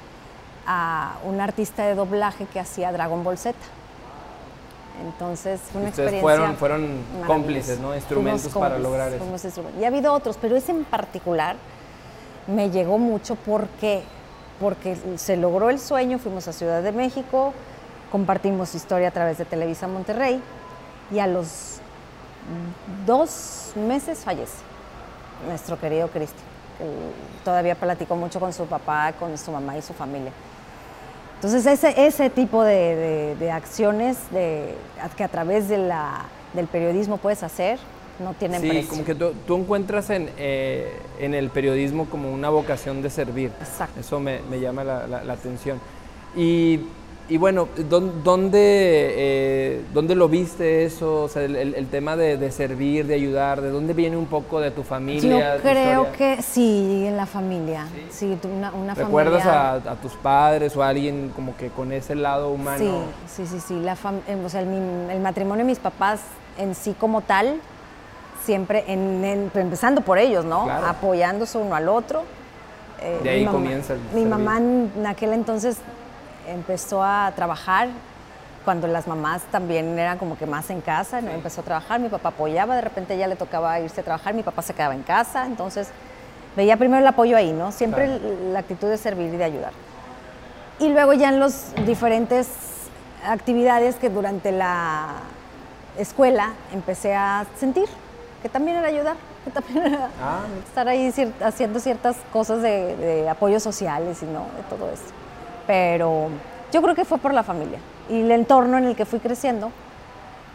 a 0.66 1.14
un 1.24 1.40
artista 1.40 1.84
de 1.86 1.94
doblaje 1.94 2.44
que 2.46 2.60
hacía 2.60 2.92
Dragon 2.92 3.24
Ball 3.24 3.38
Z. 3.38 3.56
Entonces 5.00 5.60
fue 5.72 5.80
una 5.80 5.88
experiencia. 5.88 6.20
Fueron, 6.20 6.56
fueron 6.56 6.98
cómplices, 7.26 7.78
¿no? 7.80 7.94
Instrumentos 7.94 8.52
para 8.52 8.78
lograr 8.78 9.12
eso. 9.12 9.24
Y 9.80 9.84
ha 9.84 9.88
habido 9.88 10.12
otros, 10.12 10.36
pero 10.40 10.56
ese 10.56 10.72
en 10.72 10.84
particular 10.84 11.56
me 12.46 12.70
llegó 12.70 12.98
mucho 12.98 13.36
porque, 13.36 14.02
porque 14.58 14.96
se 15.16 15.36
logró 15.36 15.70
el 15.70 15.78
sueño, 15.78 16.18
fuimos 16.18 16.48
a 16.48 16.52
Ciudad 16.52 16.82
de 16.82 16.92
México, 16.92 17.54
compartimos 18.10 18.74
historia 18.74 19.08
a 19.08 19.10
través 19.12 19.38
de 19.38 19.44
Televisa 19.44 19.86
Monterrey 19.86 20.40
y 21.10 21.18
a 21.18 21.26
los 21.26 21.80
dos 23.06 23.72
meses 23.76 24.20
fallece 24.20 24.58
nuestro 25.46 25.78
querido 25.78 26.08
Cristian. 26.08 26.44
Todavía 27.44 27.74
platicó 27.74 28.16
mucho 28.16 28.40
con 28.40 28.52
su 28.52 28.66
papá, 28.66 29.12
con 29.18 29.36
su 29.36 29.52
mamá 29.52 29.76
y 29.76 29.82
su 29.82 29.92
familia. 29.92 30.32
Entonces 31.42 31.64
ese, 31.64 32.07
ese 32.07 32.29
tipo 32.29 32.62
de, 32.62 33.50
acciones 33.50 34.18
de, 34.31 34.74
que 35.16 35.24
a 35.24 35.29
través 35.29 35.70
de 35.70 35.79
la, 35.79 36.26
del 36.53 36.66
periodismo 36.66 37.16
puedes 37.16 37.42
hacer 37.42 37.79
no 38.18 38.35
tienen 38.35 38.61
sí, 38.61 38.87
como 38.87 39.07
que 39.07 39.14
tú, 39.14 39.33
encuentras 39.48 40.11
en, 40.11 40.29
eh, 40.37 40.92
en, 41.18 41.33
el 41.33 41.48
periodismo 41.48 42.05
como 42.11 42.31
una 42.31 42.50
vocación 42.50 43.00
de 43.00 43.09
servir. 43.09 43.53
Exacto. 43.59 43.98
Eso 43.98 44.20
me, 44.20 44.40
me 44.50 44.61
llama 44.61 44.85
la, 44.85 45.07
la, 45.07 45.33
atención. 45.33 45.81
Y 46.37 46.81
y 47.30 47.38
bueno, 47.38 47.68
¿dónde, 47.88 49.14
eh, 49.16 49.84
¿dónde 49.94 50.16
lo 50.16 50.28
viste 50.28 50.84
eso? 50.84 51.22
O 51.22 51.28
sea, 51.28 51.44
el, 51.44 51.86
tema 51.86 52.16
de, 52.16 52.50
servir, 52.50 53.06
de 53.06 53.14
ayudar, 53.14 53.60
¿de 53.60 53.70
dónde 53.70 53.94
viene 53.94 54.16
un 54.16 54.26
poco 54.26 54.58
de 54.58 54.72
tu 54.72 54.82
familia? 54.82 55.56
Yo 55.56 55.62
creo 55.62 56.12
que 56.12 56.42
sí, 56.42 57.04
en 57.06 57.16
la 57.16 57.26
familia. 57.26 57.86
Sí, 58.10 58.36
una, 58.42 58.72
una 58.72 58.94
¿Recuerdas 58.94 59.46
a, 59.46 59.94
tus 60.02 60.14
padres 60.14 60.76
o 60.76 60.82
a 60.82 60.88
alguien 60.88 61.30
como 61.36 61.56
que 61.56 61.68
con 61.68 61.92
ese 61.92 62.16
lado 62.16 62.50
humano? 62.50 63.04
Sí, 63.28 63.44
sí, 63.44 63.46
sí. 63.46 63.60
sí. 63.60 63.80
La 63.80 63.92
eh, 64.26 64.36
o 64.44 64.48
sea, 64.48 64.62
el, 64.62 65.20
matrimonio 65.20 65.64
de 65.64 65.70
mis 65.70 65.78
papás 65.78 66.22
en 66.58 66.74
sí 66.74 66.96
como 66.98 67.20
tal, 67.20 67.60
siempre, 68.44 68.82
en, 68.88 69.24
empezando 69.54 70.00
por 70.00 70.18
ellos, 70.18 70.44
¿no? 70.44 70.68
Apoyándose 70.68 71.58
uno 71.58 71.76
al 71.76 71.88
otro. 71.88 72.24
Eh, 73.00 73.20
de 73.22 73.30
ahí 73.30 73.46
comienza 73.46 73.94
el 73.94 74.00
Mi 74.14 74.24
mamá 74.26 74.58
en 74.58 75.06
aquel 75.06 75.32
entonces 75.32 75.78
empezó 76.50 77.02
a 77.02 77.32
trabajar 77.34 77.88
cuando 78.64 78.86
las 78.86 79.06
mamás 79.06 79.42
también 79.50 79.98
eran 79.98 80.18
como 80.18 80.36
que 80.36 80.46
más 80.46 80.70
en 80.70 80.80
casa, 80.80 81.20
¿no? 81.20 81.30
empezó 81.30 81.62
a 81.62 81.64
trabajar, 81.64 81.98
mi 81.98 82.08
papá 82.08 82.30
apoyaba, 82.30 82.74
de 82.76 82.82
repente 82.82 83.16
ya 83.16 83.26
le 83.26 83.36
tocaba 83.36 83.80
irse 83.80 84.00
a 84.00 84.04
trabajar, 84.04 84.34
mi 84.34 84.42
papá 84.42 84.62
se 84.62 84.74
quedaba 84.74 84.94
en 84.94 85.02
casa, 85.02 85.46
entonces 85.46 85.88
veía 86.56 86.76
primero 86.76 87.00
el 87.00 87.06
apoyo 87.06 87.36
ahí, 87.36 87.52
¿no? 87.52 87.72
Siempre 87.72 88.20
la 88.52 88.58
actitud 88.58 88.88
de 88.88 88.98
servir 88.98 89.32
y 89.32 89.36
de 89.36 89.44
ayudar. 89.44 89.72
Y 90.78 90.88
luego 90.88 91.12
ya 91.14 91.28
en 91.28 91.40
las 91.40 91.74
diferentes 91.86 92.48
actividades 93.24 93.96
que 93.96 94.10
durante 94.10 94.52
la 94.52 95.08
escuela 95.98 96.52
empecé 96.72 97.14
a 97.14 97.46
sentir, 97.58 97.86
que 98.42 98.48
también 98.48 98.76
era 98.76 98.88
ayudar, 98.88 99.16
que 99.44 99.50
también 99.50 99.86
era 99.86 100.08
ah, 100.22 100.42
estar 100.66 100.88
ahí 100.88 101.12
haciendo 101.42 101.80
ciertas 101.80 102.16
cosas 102.32 102.62
de, 102.62 102.96
de 102.96 103.28
apoyos 103.28 103.62
sociales 103.62 104.22
y 104.22 104.26
no, 104.26 104.46
de 104.56 104.62
todo 104.68 104.90
eso 104.90 105.14
pero 105.70 106.30
yo 106.72 106.83
creo 106.83 106.96
que 106.96 107.04
fue 107.04 107.18
por 107.18 107.33
la 107.33 107.44
familia 107.44 107.78
y 108.09 108.22
el 108.22 108.30
entorno 108.33 108.76
en 108.76 108.87
el 108.87 108.96
que 108.96 109.04
fui 109.04 109.20
creciendo, 109.20 109.70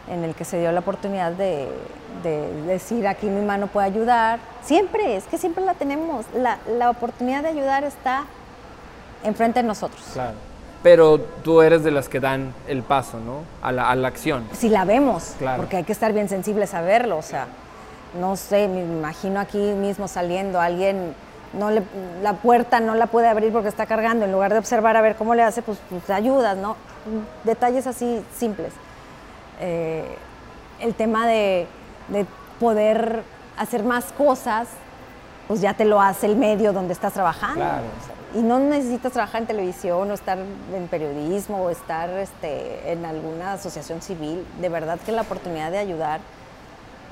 en 0.09 0.25
el 0.25 0.35
que 0.35 0.43
se 0.43 0.59
dio 0.59 0.73
la 0.73 0.81
oportunidad 0.81 1.31
de, 1.31 1.69
decir 2.67 3.07
aquí 3.07 3.27
mi 3.27 3.45
mano 3.45 3.67
puede 3.67 3.87
ayudar. 3.87 4.39
Siempre, 4.61 5.15
es 5.15 5.23
que 5.23 5.37
siempre 5.37 5.63
la 5.63 5.73
tenemos. 5.75 6.25
La, 6.33 6.89
oportunidad 6.89 7.43
de 7.43 7.49
ayudar 7.49 7.85
está 7.85 8.25
enfrente 9.23 9.61
de 9.61 9.67
nosotros. 9.67 10.03
Claro. 10.11 10.35
Pero 10.83 11.19
tú 11.43 11.61
eres 11.61 11.85
de 11.85 11.91
las 11.91 12.09
que 12.09 12.19
dan 12.19 12.53
el 12.67 12.83
paso, 12.83 13.17
¿no? 13.21 13.43
A 13.61 13.71
la, 13.71 13.89
a 13.89 13.95
la 13.95 14.09
acción. 14.09 14.43
Si 14.51 14.67
la 14.67 14.83
vemos, 14.83 15.35
claro. 15.39 15.61
porque 15.61 15.77
hay 15.77 15.83
que 15.85 15.93
estar 15.93 16.11
bien 16.11 16.27
sensibles 16.27 16.73
a 16.73 16.81
verlo. 16.81 17.17
O 17.17 17.21
sea, 17.21 17.47
no 18.19 18.35
sé, 18.35 18.67
me 18.67 18.81
imagino 18.81 19.39
aquí 19.39 19.59
mismo 19.59 20.09
saliendo 20.09 20.59
alguien 20.59 21.15
no 21.57 21.71
le, 21.71 21.83
la 22.21 22.33
puerta 22.33 22.79
no 22.79 22.95
la 22.95 23.07
puede 23.07 23.27
abrir 23.27 23.51
porque 23.51 23.69
está 23.69 23.85
cargando, 23.85 24.25
en 24.25 24.31
lugar 24.31 24.53
de 24.53 24.59
observar 24.59 24.97
a 24.97 25.01
ver 25.01 25.15
cómo 25.15 25.35
le 25.35 25.43
hace, 25.43 25.61
pues, 25.61 25.79
pues 25.89 26.09
ayudas, 26.09 26.57
¿no? 26.57 26.75
Detalles 27.43 27.87
así 27.87 28.23
simples. 28.37 28.73
Eh, 29.59 30.03
el 30.79 30.93
tema 30.93 31.27
de, 31.27 31.67
poder 32.59 33.23
hacer 33.57 33.83
más 33.83 34.05
cosas, 34.13 34.69
pues 35.47 35.59
ya 35.59 35.73
te 35.73 35.83
lo 35.83 35.99
hace 36.01 36.25
el 36.25 36.37
medio 36.37 36.71
donde 36.71 36.93
estás 36.93 37.13
trabajando. 37.13 37.65
Y 38.33 38.41
no 38.41 38.59
necesitas 38.59 39.11
trabajar 39.13 39.41
en 39.41 39.47
televisión 39.47 40.09
o 40.09 40.13
estar 40.13 40.37
en 40.37 40.87
periodismo 40.87 41.63
o 41.63 41.69
estar 41.69 42.09
este, 42.11 42.91
en 42.91 43.05
alguna 43.05 43.53
asociación 43.53 44.01
civil. 44.01 44.45
De 44.61 44.69
verdad 44.69 44.99
que 45.05 45.11
la 45.11 45.21
oportunidad 45.21 45.71
de 45.71 45.77
ayudar 45.77 46.21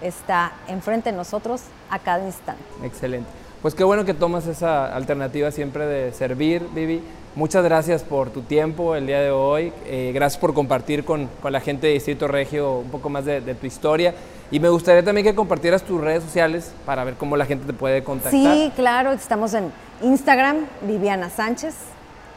está 0.02 0.54
enfrente 0.68 1.12
de 1.12 1.18
nosotros 1.18 1.64
a 1.90 2.00
cada 2.00 2.26
instante. 2.26 2.64
Excelente. 2.84 3.30
Pues 3.64 3.76
qué 3.76 3.86
bueno 3.86 4.04
que 4.04 4.14
tomas 4.14 4.46
esa 4.46 4.94
alternativa 4.94 5.50
siempre 5.50 5.86
de 5.86 6.12
servir, 6.12 6.68
Vivi. 6.76 7.02
Muchas 7.34 7.64
gracias 7.64 8.04
por 8.04 8.30
tu 8.30 8.42
tiempo 8.42 8.94
el 8.94 9.08
día 9.08 9.22
de 9.22 9.32
hoy. 9.32 9.72
Eh, 9.86 10.12
gracias 10.14 10.38
por 10.38 10.54
compartir 10.54 11.06
con, 11.06 11.30
la 11.50 11.62
gente 11.62 11.88
de 11.88 11.94
Distrito 11.94 12.28
Regio 12.28 12.80
un 12.80 12.90
poco 12.90 13.08
más 13.08 13.24
de, 13.24 13.40
tu 13.56 13.66
historia. 13.66 14.14
Y 14.52 14.60
me 14.60 14.68
gustaría 14.68 15.02
también 15.02 15.26
que 15.26 15.34
compartieras 15.34 15.82
tus 15.84 16.02
redes 16.02 16.26
sociales 16.26 16.74
para 16.86 17.06
ver 17.06 17.14
cómo 17.14 17.38
la 17.38 17.46
gente 17.46 17.66
te 17.66 17.72
puede 17.72 18.04
contactar. 18.04 18.34
Sí, 18.34 18.70
claro. 18.76 19.14
Estamos 19.14 19.54
en 19.54 19.72
Instagram, 20.02 20.66
Viviana 20.82 21.30
Sánchez. 21.30 21.74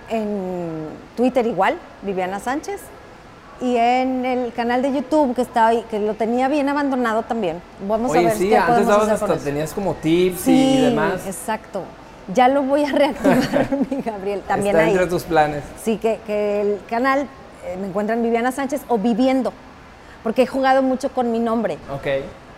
En 0.09 0.87
Twitter 1.17 1.45
igual, 1.45 1.77
Viviana 2.03 2.39
Sánchez 2.39 2.81
y 3.61 3.77
en 3.77 4.25
el 4.25 4.53
canal 4.53 4.83
de 4.83 4.93
YouTube 4.93 5.35
que 5.35 5.43
está 5.43 5.69
ahí, 5.69 5.85
que 5.91 5.99
lo 5.99 6.15
tenía 6.15 6.49
bien 6.49 6.69
abandonado 6.69 7.23
también. 7.23 7.63
Vamos 7.89 8.15
a 8.15 8.21
ver 8.21 8.33
sí, 8.33 8.49
qué 8.49 8.59
antes 8.59 8.87
dabas 8.87 9.09
hasta 9.09 9.37
tenías 9.39 9.73
como 9.73 9.95
tips 9.95 10.49
y 10.49 10.81
demás. 10.83 11.27
exacto. 11.27 11.85
Ya 12.35 12.49
lo 12.49 12.63
voy 12.63 12.85
a 12.85 12.93
reactivar, 12.93 13.69
mi 13.91 14.03
Gabriel. 14.03 14.43
También 14.47 14.77
está 14.77 14.89
entre 14.89 15.07
tus 15.07 15.23
planes. 15.23 15.63
Sí, 15.83 15.97
que, 15.97 16.21
el 16.61 16.81
canal 16.89 17.29
eh, 17.65 17.77
me 17.81 17.87
encuentran 17.87 18.23
Viviana 18.23 18.53
Sánchez 18.53 18.83
o 18.89 18.99
Viviendo, 18.99 19.53
porque 20.23 20.43
he 20.43 20.47
jugado 20.47 20.83
mucho 20.83 21.11
con 21.11 21.31
mi 21.31 21.39
nombre. 21.39 21.79
Ok. 21.95 22.07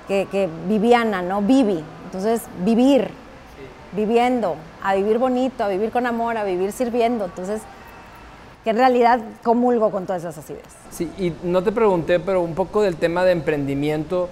Que, 0.09 0.27
que 0.31 0.49
Viviana, 0.67 1.23
¿no? 1.23 1.43
Vivi. 1.43 1.85
Entonces, 2.07 2.43
vivir, 2.65 3.11
viviendo, 3.93 4.57
a 4.83 4.95
vivir 4.95 5.19
bonito, 5.19 5.63
a 5.63 5.69
vivir 5.69 5.91
con 5.91 6.07
amor, 6.07 6.39
a 6.39 6.45
vivir 6.45 6.73
sirviendo. 6.73 7.27
Entonces, 7.27 7.61
que 8.65 8.71
en 8.71 8.77
realidad 8.77 9.21
comulgo 9.43 9.91
con 9.91 10.07
todas 10.07 10.25
esas 10.25 10.49
ideas. 10.51 10.67
Sí, 10.91 11.11
y 11.19 11.33
no 11.43 11.63
te 11.63 11.73
pregunté, 11.73 12.19
pero 12.21 12.41
un 12.41 12.55
poco 12.55 12.83
del 12.83 12.97
tema 12.97 13.25
de 13.25 13.33
emprendimiento. 13.33 14.29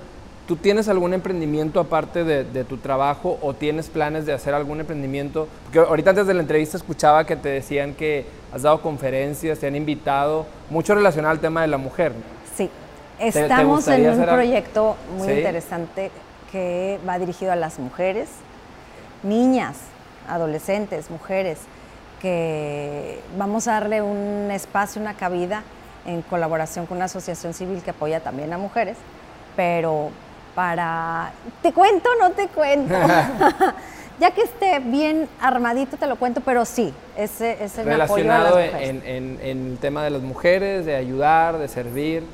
¿Tú 0.46 0.54
tienes 0.54 0.88
algún 0.88 1.12
emprendimiento 1.12 1.80
aparte 1.80 2.22
de, 2.22 2.64
tu 2.64 2.76
trabajo 2.76 3.36
o 3.42 3.54
tienes 3.54 3.88
planes 3.88 4.26
de 4.26 4.32
hacer 4.32 4.54
algún 4.54 4.78
emprendimiento? 4.78 5.48
Porque 5.64 5.80
ahorita 5.80 6.10
antes 6.10 6.26
de 6.28 6.34
la 6.34 6.40
entrevista 6.40 6.76
escuchaba 6.76 7.26
que 7.26 7.34
te 7.34 7.48
decían 7.48 7.94
que 7.94 8.26
has 8.52 8.62
dado 8.62 8.80
conferencias, 8.80 9.58
te 9.58 9.66
han 9.66 9.74
invitado, 9.74 10.46
mucho 10.70 10.94
relacionado 10.94 11.32
al 11.32 11.40
tema 11.40 11.62
de 11.62 11.66
la 11.66 11.78
mujer. 11.78 12.12
Sí, 12.56 12.70
estamos 13.18 13.88
en 13.88 14.08
un 14.08 14.24
proyecto 14.24 14.96
muy 15.16 15.32
interesante 15.32 16.12
que 16.52 17.00
va 17.08 17.18
dirigido 17.18 17.50
a 17.50 17.56
las 17.56 17.80
mujeres, 17.80 18.28
niñas, 19.24 19.78
adolescentes, 20.28 21.10
mujeres 21.10 21.58
que 22.20 23.20
vamos 23.36 23.68
a 23.68 23.72
darle 23.72 24.02
un 24.02 24.50
espacio, 24.50 25.00
una 25.00 25.14
cabida 25.14 25.62
en 26.06 26.22
colaboración 26.22 26.86
con 26.86 26.96
una 26.96 27.06
asociación 27.06 27.52
civil 27.52 27.82
que 27.82 27.90
apoya 27.90 28.20
también 28.20 28.52
a 28.52 28.58
mujeres, 28.58 28.96
pero 29.56 30.10
para... 30.54 31.32
¿Te 31.62 31.72
cuento 31.72 32.08
o 32.10 32.22
no 32.22 32.30
te 32.32 32.48
cuento? 32.48 32.94
ya 34.20 34.30
que 34.30 34.42
esté 34.42 34.78
bien 34.78 35.28
armadito 35.40 35.96
te 35.96 36.06
lo 36.06 36.16
cuento, 36.16 36.40
pero 36.40 36.64
sí, 36.64 36.94
ese 37.16 37.62
es 37.62 37.76
el 37.78 38.00
apoyo 38.00 38.32
a 38.32 38.38
las 38.38 38.56
En, 38.80 39.02
en, 39.04 39.38
en 39.42 39.66
el 39.72 39.78
tema 39.78 40.02
de 40.02 40.10
las 40.10 40.22
mujeres, 40.22 40.86
de 40.86 40.96
ayudar, 40.96 41.58
de 41.58 41.68
servir. 41.68 42.24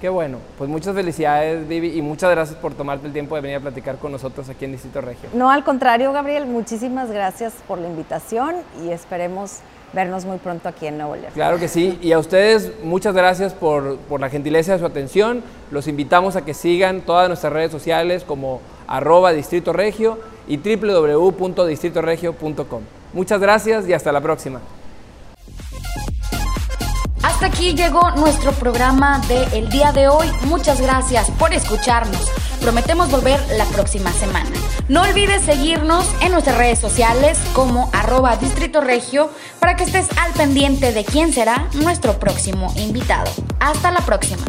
Qué 0.00 0.08
bueno. 0.08 0.38
Pues 0.56 0.70
muchas 0.70 0.94
felicidades, 0.94 1.68
Vivi, 1.68 1.88
y 1.88 2.00
muchas 2.00 2.30
gracias 2.30 2.56
por 2.58 2.72
tomarte 2.72 3.06
el 3.06 3.12
tiempo 3.12 3.34
de 3.34 3.42
venir 3.42 3.58
a 3.58 3.60
platicar 3.60 3.98
con 3.98 4.12
nosotros 4.12 4.48
aquí 4.48 4.64
en 4.64 4.72
Distrito 4.72 5.02
Regio. 5.02 5.28
No, 5.34 5.50
al 5.50 5.62
contrario, 5.62 6.10
Gabriel, 6.12 6.46
muchísimas 6.46 7.10
gracias 7.10 7.52
por 7.68 7.78
la 7.78 7.88
invitación 7.88 8.54
y 8.82 8.88
esperemos 8.90 9.58
vernos 9.92 10.24
muy 10.24 10.38
pronto 10.38 10.70
aquí 10.70 10.86
en 10.86 10.96
Nuevo 10.96 11.16
León. 11.16 11.32
Claro 11.34 11.58
que 11.58 11.68
sí, 11.68 11.98
y 12.00 12.12
a 12.12 12.18
ustedes 12.18 12.72
muchas 12.82 13.14
gracias 13.14 13.52
por, 13.52 13.98
por 13.98 14.20
la 14.20 14.30
gentileza 14.30 14.72
de 14.72 14.78
su 14.78 14.86
atención. 14.86 15.42
Los 15.70 15.86
invitamos 15.86 16.34
a 16.36 16.46
que 16.46 16.54
sigan 16.54 17.02
todas 17.02 17.28
nuestras 17.28 17.52
redes 17.52 17.70
sociales 17.70 18.24
como 18.24 18.62
arroba 18.86 19.32
Distrito 19.32 19.74
Regio 19.74 20.18
y 20.48 20.56
www.distritoregio.com. 20.56 22.82
Muchas 23.12 23.40
gracias 23.40 23.86
y 23.86 23.92
hasta 23.92 24.12
la 24.12 24.22
próxima. 24.22 24.62
Hasta 27.40 27.56
aquí 27.56 27.72
llegó 27.72 28.10
nuestro 28.16 28.52
programa 28.52 29.18
de 29.26 29.44
el 29.58 29.70
día 29.70 29.92
de 29.92 30.08
hoy. 30.08 30.26
Muchas 30.44 30.78
gracias 30.78 31.30
por 31.38 31.54
escucharnos. 31.54 32.30
Prometemos 32.60 33.10
volver 33.10 33.40
la 33.56 33.64
próxima 33.64 34.12
semana. 34.12 34.50
No 34.88 35.00
olvides 35.00 35.40
seguirnos 35.40 36.06
en 36.20 36.32
nuestras 36.32 36.58
redes 36.58 36.78
sociales 36.78 37.38
como 37.54 37.88
arroba 37.94 38.36
Distrito 38.36 38.82
Regio 38.82 39.30
para 39.58 39.74
que 39.74 39.84
estés 39.84 40.06
al 40.18 40.34
pendiente 40.34 40.92
de 40.92 41.02
quién 41.02 41.32
será 41.32 41.66
nuestro 41.72 42.18
próximo 42.18 42.74
invitado. 42.76 43.30
Hasta 43.58 43.90
la 43.90 44.00
próxima. 44.00 44.44